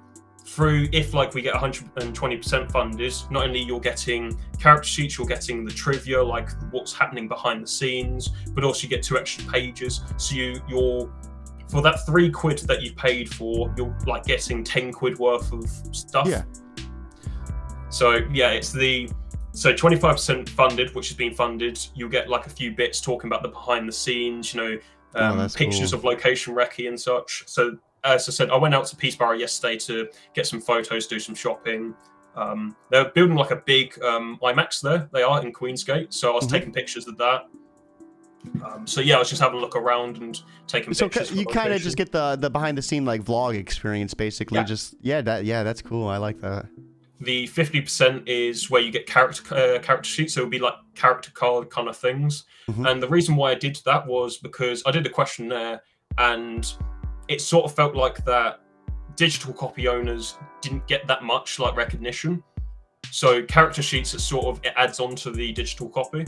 [0.47, 5.65] through if like we get 120% funders not only you're getting character sheets, you're getting
[5.65, 10.01] the trivia, like what's happening behind the scenes, but also you get two extra pages.
[10.15, 11.11] So you you're
[11.69, 15.69] for that three quid that you paid for, you're like getting ten quid worth of
[15.91, 16.27] stuff.
[16.27, 16.43] Yeah.
[17.89, 19.09] So yeah, it's the
[19.51, 21.79] so 25% funded, which has been funded.
[21.95, 24.77] You'll get like a few bits talking about the behind the scenes, you know,
[25.15, 25.99] Oh, um, that's pictures cool.
[25.99, 27.43] of location recce and such.
[27.47, 27.77] So
[28.13, 31.35] as I said, I went out to Peterborough yesterday to get some photos, do some
[31.35, 31.93] shopping.
[32.35, 35.09] Um, they're building like a big um, IMAX there.
[35.11, 36.51] They are in Queensgate, so I was Mhm.
[36.51, 37.47] taking pictures of that.
[38.63, 41.29] Um, so yeah, I was just having a look around and taking So pictures.
[41.29, 44.57] So you kind of just get the the behind the scene like vlog experience, basically.
[44.59, 44.63] Yeah.
[44.63, 46.07] Just yeah, that yeah, that's cool.
[46.07, 46.67] I like that.
[47.19, 50.59] The fifty percent is where you get character uh, character sheets, so it would be
[50.59, 52.45] like character card kind of things.
[52.69, 52.89] Mhm.
[52.89, 55.81] And the reason why I did that was because I did a questionnaire,
[56.19, 56.71] and
[57.27, 58.61] it sort of felt like that
[59.15, 62.43] digital copy owners didn't get that much like recognition.
[63.11, 66.25] So character sheets, it sort of it adds on to the digital copy.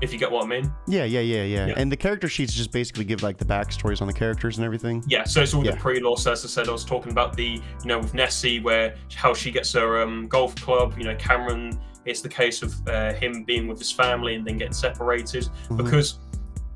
[0.00, 0.72] If you get what I mean.
[0.88, 1.74] Yeah, yeah, yeah, yeah, Yeah.
[1.76, 5.04] And the character sheets just basically give like the backstories on the characters and everything.
[5.06, 5.72] Yeah, so it's all Yeah.
[5.72, 6.16] the pre-lore.
[6.18, 9.50] As I said, I was talking about the, you know, with Nessie, where how she
[9.50, 10.94] gets her um, golf club.
[10.96, 11.78] You know, Cameron.
[12.06, 15.76] It's the case of uh, him being with his family and then getting separated Mhm.
[15.76, 16.18] because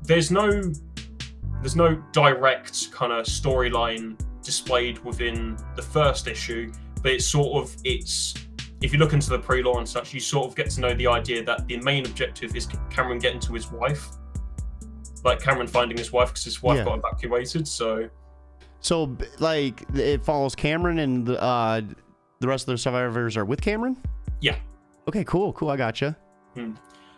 [0.03, 0.61] there's no,
[1.65, 7.75] there's no direct kind of storyline displayed within the first issue, but it's sort of
[7.83, 8.35] it's.
[8.83, 11.07] If you look into the pre-lore and such, you sort of get to know the
[11.07, 14.09] idea that the main objective is Cameron getting to his wife,
[15.23, 16.83] like Cameron finding his wife because his wife Yeah.
[16.83, 17.67] got evacuated.
[17.67, 18.09] So
[18.81, 21.81] So like it follows Cameron and the uh
[22.41, 23.97] the rest of the survivors are with Cameron.
[24.39, 24.57] Yeah.
[25.07, 25.71] Okay, cool, cool.
[25.71, 26.15] I gotcha.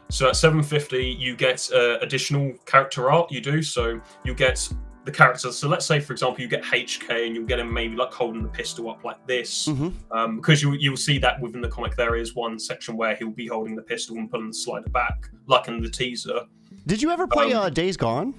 [0.09, 3.31] So at 750, you get uh, additional character art.
[3.31, 4.67] You do so you get
[5.03, 5.57] the characters.
[5.57, 8.41] So let's say, for example, you get HK and you'll get him maybe like holding
[8.43, 9.93] the pistol up like this, Mhm.
[10.11, 13.31] um, because you you'll see that within the comic there is one section where he'll
[13.31, 16.41] be holding the pistol and pulling the slider back, like in the teaser.
[16.85, 18.33] Did you ever play Um, uh Days Gone?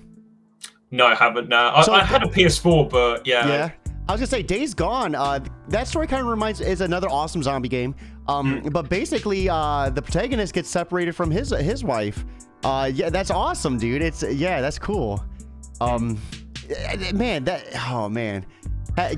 [0.90, 1.48] No, I haven't.
[1.50, 3.70] No, I, So- I had a PS4, but yeah, Yeah.
[4.08, 5.14] I was gonna say Days Gone.
[5.14, 5.38] Uh,
[5.68, 7.94] that story kind of reminds is another awesome zombie game.
[8.28, 8.72] Um, Mm.
[8.72, 12.24] but basically, uh, the protagonist gets separated from his his wife.
[12.62, 14.02] Uh, yeah, that's awesome, dude.
[14.02, 15.24] It's yeah, that's cool.
[15.80, 16.18] Um,
[16.68, 18.44] eh, man, that oh man,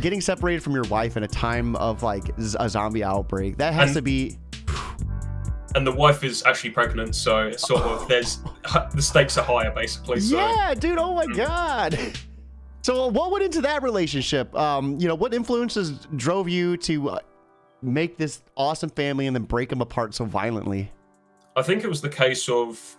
[0.00, 3.72] getting separated from your wife in a time of like z- a zombie outbreak that
[3.74, 4.38] has And- to be
[5.76, 8.38] and the wife is actually pregnant, so it's sort of there's
[8.94, 10.20] the stakes are higher basically.
[10.20, 10.98] So yeah, dude.
[10.98, 11.36] Oh my Mm.
[11.36, 11.98] god.
[12.82, 14.56] So what went into that relationship?
[14.56, 17.18] Um, you know, what influences drove you to uh,
[17.82, 20.90] make this awesome family and then break them apart so violently?
[21.56, 22.96] I think it was the case of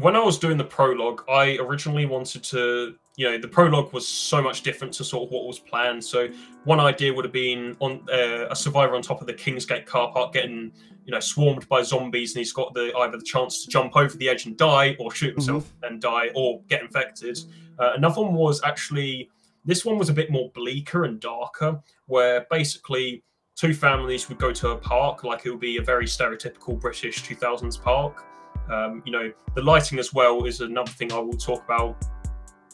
[0.00, 4.06] when I was doing the prologue, I originally wanted to, you know, the prologue was
[4.06, 6.04] so much different to sort of what was planned.
[6.04, 6.28] So
[6.64, 10.12] one idea would have been on uh, a survivor on top of the Kingsgate car
[10.12, 10.72] park getting,
[11.04, 14.16] you know, swarmed by zombies, and he's got the either the chance to jump over
[14.16, 17.38] the edge and die, or shoot himself and die, or get infected.
[17.78, 19.30] Uh, another one was actually
[19.64, 23.22] this one was a bit more bleaker and darker, where basically
[23.58, 27.22] two families would go to a park, like it would be a very stereotypical British
[27.24, 28.24] 2000s park.
[28.70, 31.96] Um, you know, the lighting as well is another thing I will talk about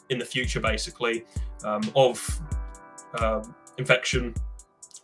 [0.09, 1.25] in the future, basically,
[1.63, 2.39] um, of
[3.19, 4.35] um, infection.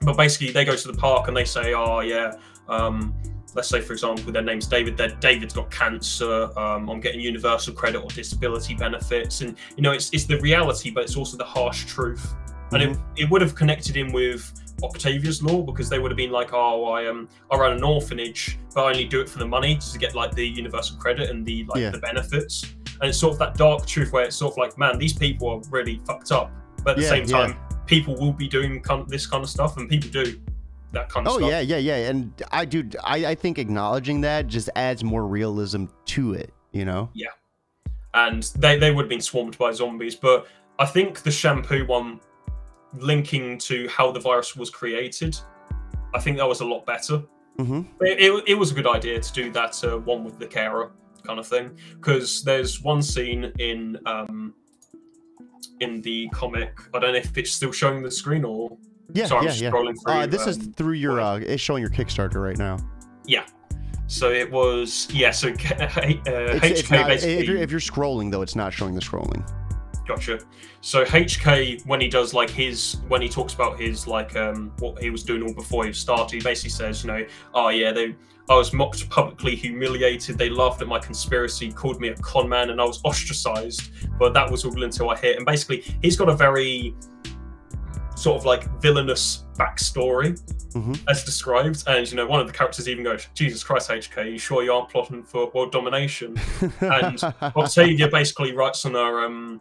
[0.01, 2.33] But basically, they go to the park and they say, "Oh yeah,
[2.67, 3.15] um,
[3.55, 4.97] let's say for example, their name's David.
[4.97, 6.57] That David's got cancer.
[6.59, 10.91] Um, I'm getting universal credit or disability benefits, and you know, it's it's the reality,
[10.91, 12.33] but it's also the harsh truth.
[12.71, 14.53] And it, it would have connected him with
[14.83, 18.57] Octavia's lore because they would have been like, oh, I um, I run an orphanage,
[18.73, 21.45] but I only do it for the money to get like the universal credit and
[21.45, 21.89] the like Yeah.
[21.91, 22.63] the benefits.
[23.01, 25.49] And it's sort of that dark truth where it's sort of like, man, these people
[25.49, 26.51] are really fucked up,
[26.83, 27.47] but at the Yeah, same yeah.
[27.47, 27.57] time,
[27.87, 30.39] people will be doing this kind of stuff, and people do
[30.91, 31.49] that kind of Oh stuff.
[31.49, 32.09] yeah, yeah, yeah.
[32.09, 32.87] And I do.
[33.03, 36.53] I, I think acknowledging that just adds more realism to it.
[36.71, 37.09] You know.
[37.13, 37.27] Yeah
[38.13, 40.15] and they, they would have been swarmed by zombies.
[40.17, 40.45] But
[40.79, 42.19] I think the shampoo one,
[42.93, 45.37] linking to how the virus was created,
[46.13, 47.23] I think that was a lot better.
[47.59, 47.81] Mm-hmm.
[48.01, 50.91] It, it, it was a good idea to do that uh, one with the carer
[51.23, 54.53] kind of thing because there's one scene in um,
[55.79, 56.79] in the comic.
[56.93, 58.77] I don't know if it's still showing the screen or
[59.13, 59.69] Yeah, so I'm yeah, yeah.
[59.71, 60.13] scrolling through.
[60.13, 61.19] Uh, this is um, through your.
[61.19, 62.77] Uh, it's showing your Kickstarter right now.
[63.25, 63.45] Yeah.
[64.07, 65.31] So it was yeah.
[65.31, 67.37] So uh, It's, HK it's not, basically.
[67.37, 69.47] if, you're, if you're scrolling though, it's not showing the scrolling.
[70.15, 70.39] Gotcha.
[70.81, 75.01] So HK, when he does like his, when he talks about his like um what
[75.01, 78.15] he was doing all before he started, he basically says, you know, oh yeah, they,
[78.49, 80.37] I was mocked, publicly humiliated.
[80.37, 83.91] They laughed at my conspiracy, called me a con man, and I was ostracized.
[84.19, 85.37] But that was all until I hit.
[85.37, 86.93] And basically, he's got a very
[88.15, 90.39] sort of like villainous backstory
[90.73, 90.99] Mhm.
[91.09, 91.83] as described.
[91.87, 94.71] And you know, one of the characters even goes, "Jesus Christ, HK, you sure you
[94.73, 96.39] aren't plotting for world domination?"
[96.81, 97.21] And
[97.55, 99.59] Octavia basically writes on her, um,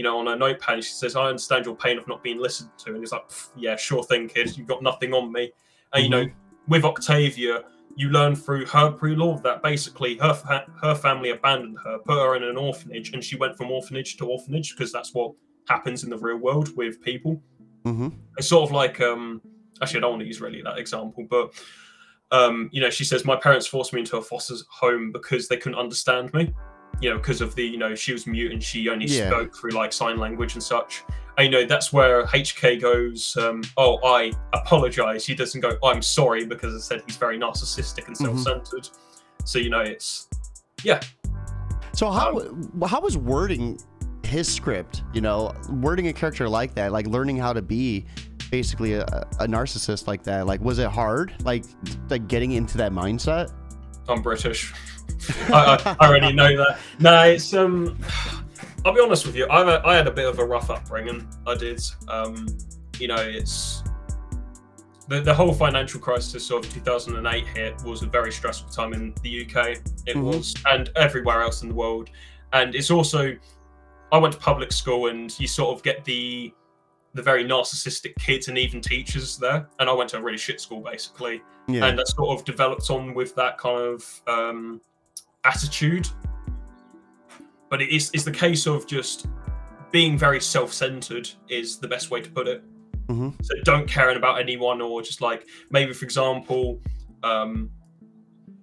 [0.00, 0.82] you know, on her notepad.
[0.82, 3.76] She says, "I understand your pain of not being listened to," and he's like, "Yeah,
[3.76, 4.56] sure thing, kid.
[4.56, 5.52] You've got nothing on me."
[5.92, 6.24] And you know,
[6.68, 7.64] with Octavia,
[7.96, 12.34] you learn through her pre-lore that basically her fa- her family abandoned her, put her
[12.34, 15.34] in an orphanage, and she went from orphanage to orphanage because that's what
[15.68, 17.42] happens in the real world with people
[17.84, 19.40] hmm it's sort of like um
[19.80, 21.52] actually i don't want to use really that example but
[22.32, 25.56] um you know she says my parents forced me into a foster home because they
[25.56, 26.52] couldn't understand me
[27.00, 29.28] you know because of the you know she was mute and she only Yeah.
[29.28, 31.02] spoke through like sign language and such
[31.38, 36.02] and you know that's where hk goes um oh i apologize he doesn't go i'm
[36.02, 38.24] sorry because i said he's very narcissistic and Mhm.
[38.42, 38.88] self-centered
[39.44, 40.28] so you know it's
[40.84, 41.00] yeah.
[41.92, 43.78] So how Um, how was wording
[44.24, 45.02] his script?
[45.12, 48.06] You know, wording a character like that, like learning how to be
[48.50, 49.02] basically a,
[49.40, 50.46] a narcissist like that.
[50.46, 51.34] Like, was it hard?
[51.42, 51.64] Like,
[52.08, 53.52] like getting into that mindset?
[54.08, 54.72] I'm British.
[55.52, 56.78] I, I, already know that.
[56.98, 57.98] No, it's um.
[58.84, 59.46] I'll be honest with you.
[59.46, 61.28] I I had a bit of a rough upbringing.
[61.46, 61.82] I did.
[62.08, 62.46] Um,
[62.98, 63.82] you know, it's
[65.08, 69.42] the the whole financial crisis of 2008 hit was a very stressful time in the
[69.44, 69.76] UK.
[70.06, 70.22] It Mhm.
[70.22, 72.10] was, and everywhere else in the world.
[72.52, 73.36] And it's also,
[74.12, 76.52] I went to public school, and you sort of get the
[77.14, 79.68] the very narcissistic kids and even teachers there.
[79.80, 81.86] And I went to a really shit school, basically Yeah.
[81.86, 84.80] and that sort of developed on with that kind of um,
[85.44, 86.08] attitude.
[87.68, 89.26] But it is it's the case of just
[89.90, 92.62] being very self-centered is the best way to put it.
[93.08, 93.34] Mhm.
[93.44, 96.80] So don't caring about anyone, or just like maybe, for example,
[97.22, 97.70] um,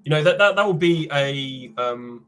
[0.04, 2.26] you know that that that would be a um,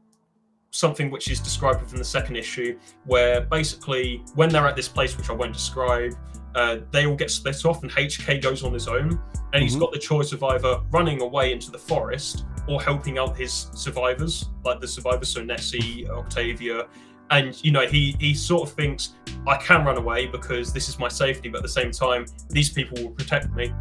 [0.70, 5.16] something which is described within the second issue, where basically when they're at this place
[5.16, 6.14] which I won't describe,
[6.54, 9.20] uh, they all get split off, and HK goes on his own,
[9.52, 9.80] and he's Mhm.
[9.80, 14.50] got the choice of either running away into the forest or helping out his survivors,
[14.64, 16.86] like the survivors, so Nessie, Octavia,
[17.30, 19.14] and you know he he sort of thinks
[19.46, 22.70] I can run away because this is my safety, but at the same time these
[22.70, 23.72] people will protect me.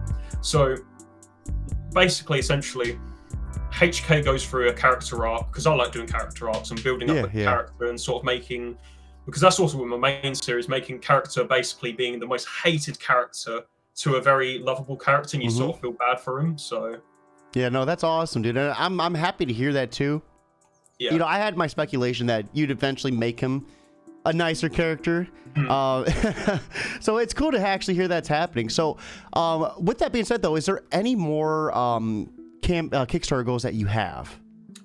[0.41, 0.75] So
[1.93, 2.99] basically, essentially,
[3.71, 7.23] HK goes through a character arc because I like doing character arcs and building Yeah,
[7.23, 7.43] up a yeah.
[7.45, 8.77] character and sort of making
[9.29, 13.61] because that's also with my main series, making character basically being the most hated character
[13.97, 15.57] to a very lovable character, and you Mhm.
[15.57, 16.57] sort of feel bad for him.
[16.57, 16.97] So
[17.53, 18.57] Yeah, no, that's awesome, dude.
[18.57, 20.21] And I'm I'm happy to hear that too.
[20.99, 23.65] yeah, You know, I had my speculation that you'd eventually make him
[24.25, 25.27] a nicer character.
[25.55, 25.67] Mhm.
[25.69, 26.59] Uh,
[26.99, 28.69] so it's cool to actually hear that's happening.
[28.69, 28.97] So,
[29.33, 32.29] um, with that being said, though, is there any more um,
[32.61, 34.37] camp uh, Kickstarter goals that you have?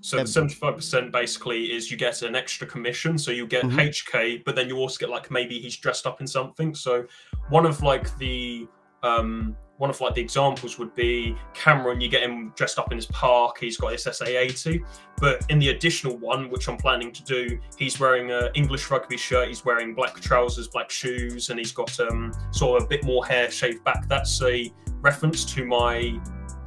[0.05, 3.89] So the seventy-five percent basically is you get an extra commission, so you get Mhm.
[3.89, 6.75] HK, but then you also get like maybe he's dressed up in something.
[6.75, 7.07] So
[7.49, 8.69] one of like the
[9.03, 12.03] um one of like the examples would be Cameron.
[12.03, 13.57] You get him dressed up in his park.
[13.59, 14.85] He's got his SA80,
[15.17, 19.17] but in the additional one, which I'm planning to do, he's wearing a English rugby
[19.17, 19.49] shirt.
[19.49, 23.25] He's wearing black trousers, black shoes, and he's got um sort of a bit more
[23.25, 24.07] hair shaved back.
[24.07, 26.21] That's a reference to my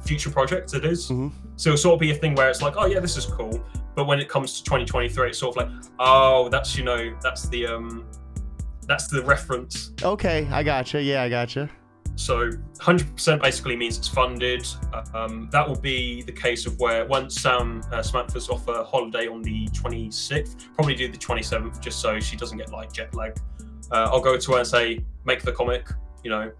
[0.08, 0.72] future project.
[0.74, 1.08] It is.
[1.10, 1.30] Mhm.
[1.56, 3.62] So it'll sort of be a thing where it's like, oh yeah, this is cool.
[3.94, 7.48] But when it comes to 2023, it's sort of like, oh, that's you know, that's
[7.48, 8.06] the um,
[8.86, 9.92] that's the reference.
[10.02, 11.02] Okay, I gotcha.
[11.02, 11.68] Yeah, I gotcha.
[12.16, 14.66] So 100% basically means it's funded.
[15.14, 19.28] Um, that will be the case of where once Sam uh, Samantha's off a holiday
[19.28, 23.38] on the 26th, probably do the 27th just so she doesn't get like jet lag.
[23.92, 25.88] Uh, I'll go to her and say, make the comic,
[26.24, 26.50] you know.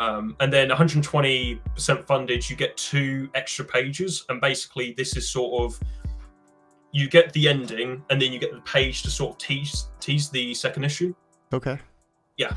[0.00, 4.24] Um, and then 120% funded, you get two extra pages.
[4.28, 5.80] And basically, this is sort of
[6.92, 10.30] you get the ending and then you get the page to sort of tease tease
[10.30, 11.12] the second issue
[11.52, 11.76] Okay.
[12.36, 12.54] Yeah.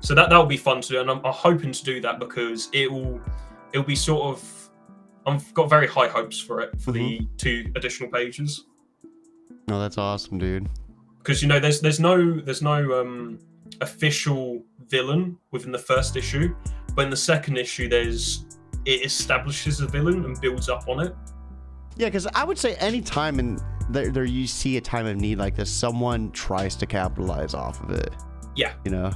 [0.00, 2.18] So that that will be fun to do and I'm, I'm hoping to do that
[2.18, 3.20] because it will
[3.72, 4.70] it'll be sort of
[5.26, 8.64] i've got very high hopes for it for the two additional pages
[9.68, 10.68] No, that's awesome, dude.
[11.18, 13.38] because you know there's there's no there's no um
[13.80, 16.54] official villain within the first issue
[16.94, 18.46] but in the second issue there's
[18.84, 21.14] it establishes a villain and builds up on it
[21.96, 23.58] Yeah, because I would say any time in
[23.90, 27.82] there, there you see a time of need like this, someone tries to capitalize off
[27.82, 28.12] of it.
[28.56, 28.74] Yeah.
[28.84, 29.12] You know.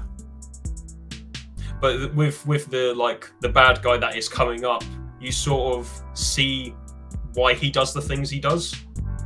[1.80, 4.84] but with with the like the bad guy that is coming up
[5.20, 6.74] you sort of see
[7.34, 8.74] why he does the things he does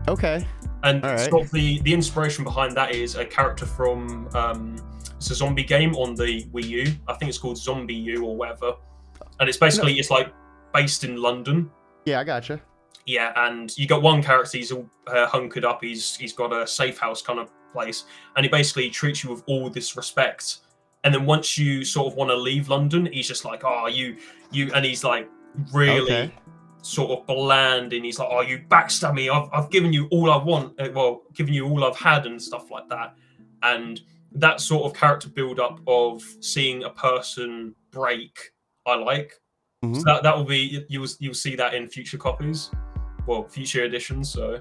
[0.09, 0.47] Okay.
[0.83, 1.29] And right.
[1.29, 4.77] sort of the the inspiration behind that is a character from um,
[5.17, 6.95] it's a zombie game on the Wii U.
[7.09, 8.75] I think it's called ZombiU or whatever.
[9.41, 10.33] And it's basically it's like
[10.75, 11.71] based in London.
[12.05, 12.61] Yeah, I gotcha.
[13.07, 14.59] Yeah, and you got one character.
[14.59, 15.83] He's all uh, hunkered up.
[15.83, 18.05] He's he's got a safe house kind of place,
[18.37, 20.59] and he basically treats you with all this respect.
[21.05, 24.17] And then once you sort of want to leave London, he's just like, "Oh, you
[24.51, 25.29] you," and he's like
[25.73, 26.35] really Okay.
[26.83, 29.29] sort of bland and he's like, "Oh, you backstab me.
[29.31, 30.79] I've, I've given you all I want.
[30.81, 33.15] uh, Well, given you all I've had and stuff like that."
[33.63, 34.01] And
[34.37, 38.53] that sort of character build up of seeing a person break,
[38.87, 39.33] I like.
[39.85, 39.97] Mhm.
[39.97, 42.71] So that, that will be you will you'll see that in future copies,
[43.27, 44.31] well, future editions.
[44.31, 44.61] So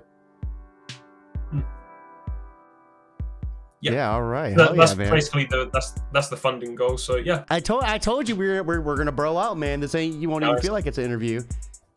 [3.82, 3.92] Yeah.
[3.92, 4.12] Yeah.
[4.12, 4.56] all right.
[4.56, 6.98] that, that's yeah, basically the that's that's the funding goal.
[6.98, 9.80] So yeah, I told I told you we were, we're, we're gonna bro out, man.
[9.80, 11.42] This ain't you won't even feel like it's an interview.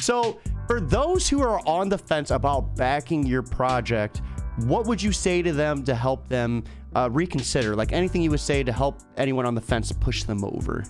[0.01, 4.21] So for those who are on the fence about backing your project,
[4.59, 6.63] what would you say to them to help them
[6.97, 7.75] uh, reconsider?
[7.77, 10.85] Like anything you would say to help anyone on the fence push them over?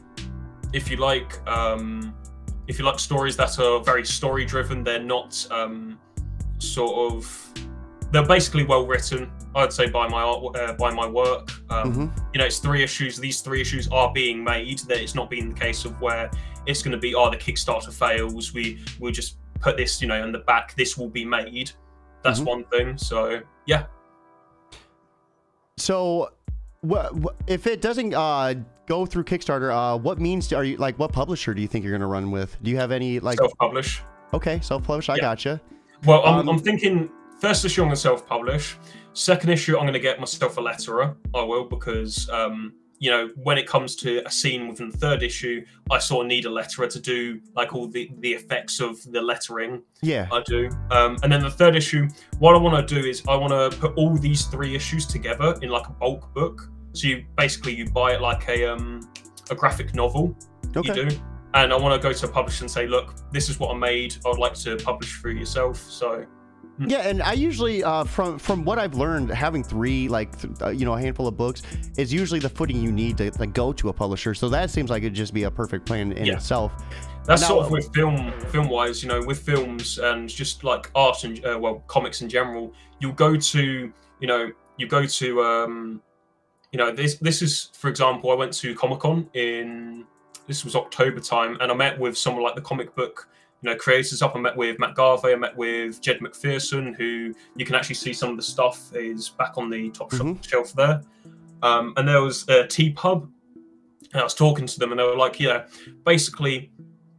[0.74, 2.14] if you like um
[2.66, 5.98] if you like stories that are very story driven they're not um
[6.58, 7.54] sort of
[8.12, 12.20] they're basically well written i'd say by my art uh, by my work um Mhm.
[12.34, 15.54] you know it's three issues these three issues are being made that it's not being
[15.54, 16.30] the case of where
[16.66, 20.22] it's going to be oh the kickstarter fails we we'll just put this you know
[20.22, 21.70] in the back this will be made
[22.22, 22.44] that's Mhm.
[22.44, 23.84] one thing so yeah
[25.80, 26.30] So,
[26.80, 27.12] what,
[27.46, 28.54] if it doesn't uh,
[28.86, 29.72] go through Kickstarter?
[29.72, 30.98] Uh, what means are you like?
[30.98, 32.56] What publisher do you think you're gonna run with?
[32.62, 33.38] Do you have any like?
[33.38, 34.02] self-publish
[34.34, 35.08] Okay, self-publish.
[35.08, 35.20] I Yeah.
[35.22, 35.60] gotcha.
[36.04, 37.10] Well, I'm, Um, I'm thinking
[37.40, 38.76] first issue I'm going to self-publish.
[39.14, 41.16] Second issue I'm going to get myself a letterer.
[41.34, 45.22] I will because um, you know when it comes to a scene within the third
[45.22, 49.02] issue, I sort of need a letterer to do like all the the effects of
[49.12, 49.82] the lettering.
[50.02, 50.28] Yeah.
[50.32, 50.68] I do.
[50.90, 52.08] Um, and then the third issue,
[52.38, 55.56] what I want to do is I want to put all these three issues together
[55.62, 56.70] in like a bulk book.
[56.92, 59.08] So you basically you buy it like a um,
[59.50, 60.36] a graphic novel
[60.76, 60.88] Okay.
[60.88, 61.16] you do.
[61.54, 63.78] And I want to go to a publisher and say, look, this is what I
[63.78, 64.16] made.
[64.24, 65.78] I would like to publish through yourself.
[65.78, 66.26] So
[66.80, 70.68] Yeah, and I usually, uh, from from what I've learned, having three like th- uh,
[70.68, 71.62] you know a handful of books
[71.96, 74.34] is usually the footing you need to like, go to a publisher.
[74.34, 76.34] So that seems like it'd just be a perfect plan in Yeah.
[76.34, 76.72] itself.
[77.24, 80.90] that's Now- sort of with film, film wise, you know, with films and just like
[80.94, 85.42] art and uh, well, comics in general, you'll go to, you know, you go to
[85.42, 86.00] um,
[86.72, 90.04] you know this this is for example, I went to Comic Con in
[90.46, 93.28] this was October time, and I met with someone like the comic book
[93.62, 94.36] you know creators up.
[94.36, 98.12] I met with Matt Garvey, I met with Jed McPherson, who you can actually see
[98.12, 100.46] some of the stuff is back on the top Mhm.
[100.48, 101.02] shelf there.
[101.62, 103.28] Um, and there was a T Pub,
[104.12, 105.66] and I was talking to them, and they were like, "Yeah,
[106.04, 106.70] basically,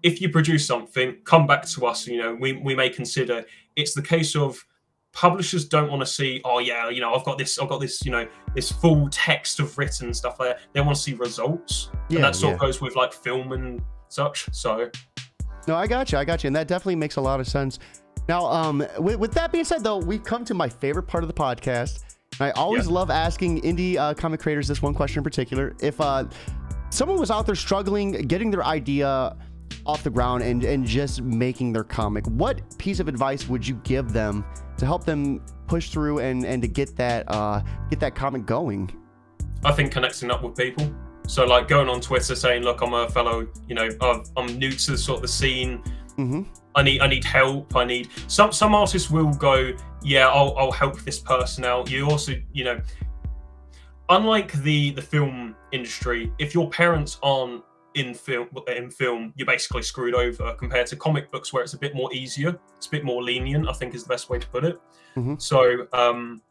[0.01, 2.07] if you produce something, come back to us.
[2.07, 3.45] You know, we we may consider."
[3.75, 4.65] It's the case of
[5.11, 8.05] publishers don't want to see, "Oh yeah, you know, I've got this, I've got this,
[8.05, 12.17] you know, this full text of written stuff there." They want to see results, Yeah,
[12.17, 12.55] and that sort yeah.
[12.55, 14.47] of goes with like film and such.
[14.53, 14.89] So
[15.69, 16.17] No, I got you.
[16.17, 16.47] I got you.
[16.47, 17.77] And that definitely makes a lot of sense.
[18.27, 21.27] Now, um, with, with that being said, though, we've come to my favorite part of
[21.27, 22.03] the podcast.
[22.39, 22.93] And I always Yeah.
[22.93, 25.75] love asking indie uh, comic creators this one question in particular.
[25.79, 26.25] If uh,
[26.89, 29.37] someone was out there struggling, getting their idea
[29.85, 33.75] off the ground and, and just making their comic, what piece of advice would you
[33.83, 34.43] give them
[34.77, 38.91] to help them push through and, and to get that uh, get that comic going?
[39.63, 40.91] I think connecting up with people.
[41.29, 43.87] So like going on Twitter saying, "Look, I'm a fellow, you know,
[44.35, 45.83] I'm new to the sort of the scene.
[46.17, 46.41] Mm-hmm.
[46.73, 47.75] I need I need help.
[47.75, 51.87] I need some some artists will go, yeah, I'll I'll help this person out.
[51.87, 52.81] You also, you know,
[54.09, 59.83] unlike the the film industry, if your parents aren't in film in film, you're basically
[59.83, 62.59] screwed over compared to comic books where it's a bit more easier.
[62.77, 64.79] It's a bit more lenient, I think is the best way to put it.
[65.15, 65.39] Mhm.
[65.39, 66.41] So um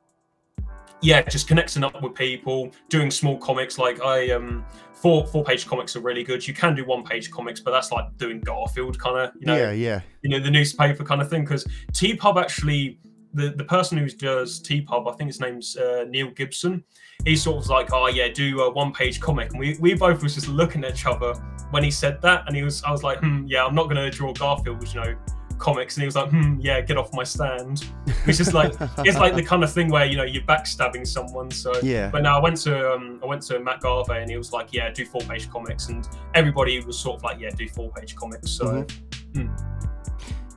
[1.01, 3.79] yeah, just connecting up with people, doing small comics.
[3.79, 6.47] Like I um four four page comics are really good.
[6.47, 9.57] You can do one page comics, but that's like doing Garfield kind of, you know,
[9.57, 10.01] yeah, yeah.
[10.23, 12.99] you know the newspaper kind of thing because T Pub actually
[13.35, 16.83] the the person who does T Pub, I think his name's uh, Neil Gibson.
[17.25, 19.51] He sort of was like oh yeah do a one page comic.
[19.51, 21.35] And we, we both was just looking at each other
[21.70, 22.45] when he said that.
[22.47, 25.01] And he was I was like hmm yeah I'm not going to draw Garfield you
[25.01, 25.16] know
[25.59, 27.80] comics and he was like hmm yeah get off my stand
[28.24, 31.51] which is like it's like the kind of thing where you know you're backstabbing someone
[31.51, 32.09] so yeah.
[32.10, 34.72] but now I went to um, I went to Matt Garvey and he was like,
[34.72, 38.14] yeah, do four page comics, and everybody was sort of like, yeah, do four page
[38.16, 38.51] comics.
[38.51, 38.86] So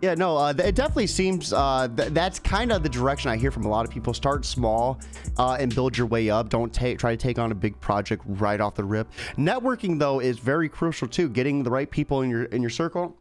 [0.01, 3.51] Yeah, no, uh, it definitely seems uh, th- that's kind of the direction I hear
[3.51, 4.15] from a lot of people.
[4.15, 4.99] Start small
[5.37, 6.49] uh, and build your way up.
[6.49, 9.07] Don't take try to take on a big project right off the rip.
[9.37, 11.29] Networking though is very crucial too.
[11.29, 13.15] Getting the right people in your in your circle.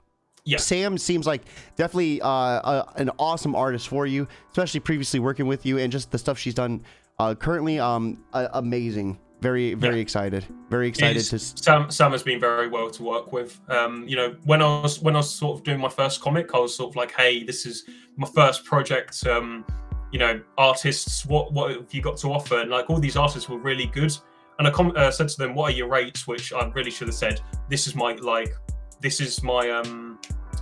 [0.45, 0.59] Yeah.
[0.59, 1.43] Sam seems like
[1.77, 6.11] definitely uh, a, an awesome artist for you, especially previously working with you and just
[6.11, 6.83] the stuff she's done
[7.19, 7.79] uh, currently.
[7.79, 9.19] Um, uh, amazing.
[9.41, 10.03] Very very Yeah.
[10.03, 10.45] excited.
[10.69, 11.39] Very excited to.
[11.39, 13.59] Sam Sam has been very well to work with.
[13.71, 16.55] Um, you know, when I was when I was sort of doing my first comic,
[16.55, 17.85] I was sort of like, hey, this is
[18.17, 19.27] my first project.
[19.27, 19.65] Um,
[20.13, 22.59] you know, artists, what what have you got to offer?
[22.61, 24.15] And like all these artists were really good.
[24.59, 26.27] And I com- uh, said to them, what are your rates?
[26.27, 27.41] Which I really should have said.
[27.71, 28.55] This is my like,
[29.01, 30.19] this is my um.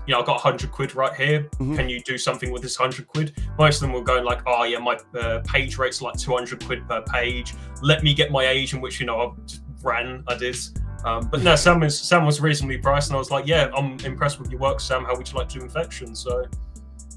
[0.07, 1.51] You know, I got 100 quid right here.
[1.59, 1.77] Mhm.
[1.77, 3.37] Can you do something with this 100 quid?
[3.59, 6.89] Most of them were going like, oh, yeah, my uh, page rate's like 200 quid
[6.89, 7.53] per page.
[7.83, 10.57] Let me get my agent, which, you know, I just ran, I did.
[11.05, 13.99] Um, but no, Sam was Sam was reasonably priced, and I was like, "Yeah, I'm
[14.01, 15.05] impressed with your work, Sam.
[15.05, 16.45] How would you like to do infection?" So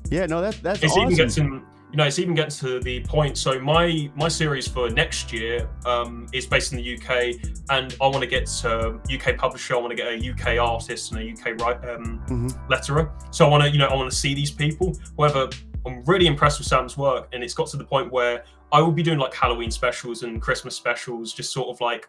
[0.09, 1.03] Yeah, no, that that's awesome.
[1.03, 3.37] even getting, you know, it's even getting to the point.
[3.37, 7.35] So my my series for next year um, is based in the UK,
[7.69, 9.75] and I want to get a UK publisher.
[9.75, 12.67] I want to get a UK artist and a UK write, um, Mhm.
[12.69, 13.11] letterer.
[13.33, 14.95] So I want to, you know, I want to see these people.
[15.17, 15.49] However,
[15.85, 18.91] I'm really impressed with Sam's work, and it's got to the point where I will
[18.93, 22.07] be doing like Halloween specials and Christmas specials, just sort of like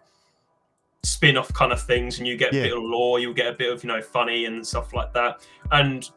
[1.05, 3.73] spin-off kind of things and you get a bit of lore you'll get a bit
[3.73, 6.11] of you know funny and stuff like that and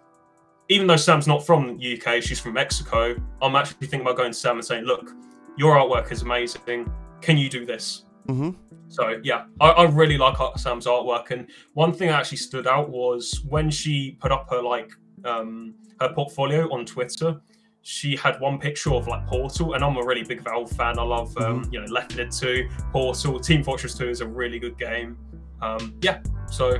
[0.69, 4.31] even though sam's not from the uk she's from mexico i'm actually thinking about going
[4.31, 5.11] to sam and saying look
[5.57, 6.91] your artwork is amazing.
[7.21, 8.03] Can you do this?
[8.27, 8.51] Hmm
[8.87, 11.31] so yeah i, I really like sam's artwork.
[11.31, 14.91] And one thing that actually stood out was when she put up her like
[15.23, 17.41] um her portfolio on twitter
[17.87, 20.97] she had one picture of like Portal, and I'm a really big Valve fan.
[20.97, 24.27] I love, um, you know, Left 4 Dead 2, Portal, Team Fortress 2 is a
[24.27, 25.15] really good game.
[25.61, 26.17] Um, yeah,
[26.49, 26.79] so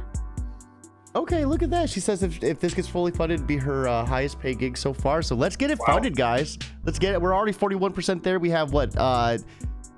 [1.16, 1.90] Okay, look at that.
[1.90, 4.78] She says if, if this gets fully funded, it'd be her uh, highest paid gig
[4.78, 5.22] so far.
[5.22, 5.94] So let's get it Wow.
[5.96, 6.58] funded, guys.
[6.84, 7.22] Let's get it.
[7.22, 8.38] We're already 41% there.
[8.38, 8.96] We have what?
[8.98, 9.38] Uh,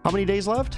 [0.03, 0.77] how many days left?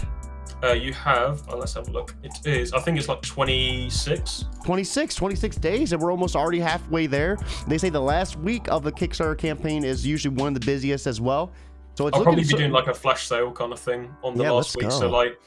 [0.61, 2.13] uh, you have, oh, let's have a look.
[2.21, 4.45] It is, I think it's like 26.
[4.65, 7.37] 26, 26 days, and we're almost already halfway there.
[7.67, 11.07] They say the last week of the Kickstarter campaign is usually one of the busiest
[11.07, 11.51] as well.
[11.95, 14.35] So it's I'll probably be so- doing like a flash sale kind of thing on
[14.35, 14.91] the Yeah, last week.
[14.91, 15.39] So like,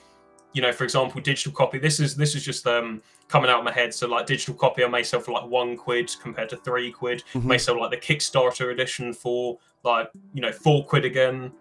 [0.52, 1.78] you know, for example, digital copy.
[1.78, 3.94] This is this is just um coming out of my head.
[3.94, 7.24] So like digital copy, I may sell for like one quid compared to three quid.
[7.32, 7.44] Mhm.
[7.44, 11.52] May sell like the Kickstarter edition for like you know four quid again.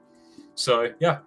[0.55, 1.19] So yeah,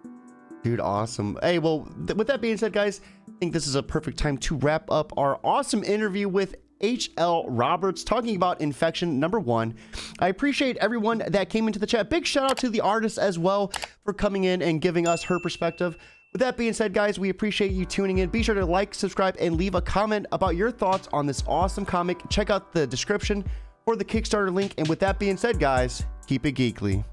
[0.63, 1.37] Dude, awesome.
[1.43, 4.37] Hey, well, th- with that being said, guys, I think this is a perfect time
[4.39, 9.75] to wrap up our awesome interview with HL Roberts talking about Infection number one.
[10.19, 12.09] I appreciate everyone that came into the chat.
[12.09, 13.71] Big shout out to the artist as well
[14.03, 15.97] for coming in and giving us her perspective.
[16.35, 18.27] With that being said, guys, we appreciate you tuning in.
[18.27, 21.85] Be sure to like, subscribe, and leave a comment about your thoughts on this awesome
[21.85, 22.19] comic.
[22.29, 23.41] Check out the description
[23.85, 24.73] for the Kickstarter link.
[24.77, 27.05] And with that being said, guys, keep it geekly.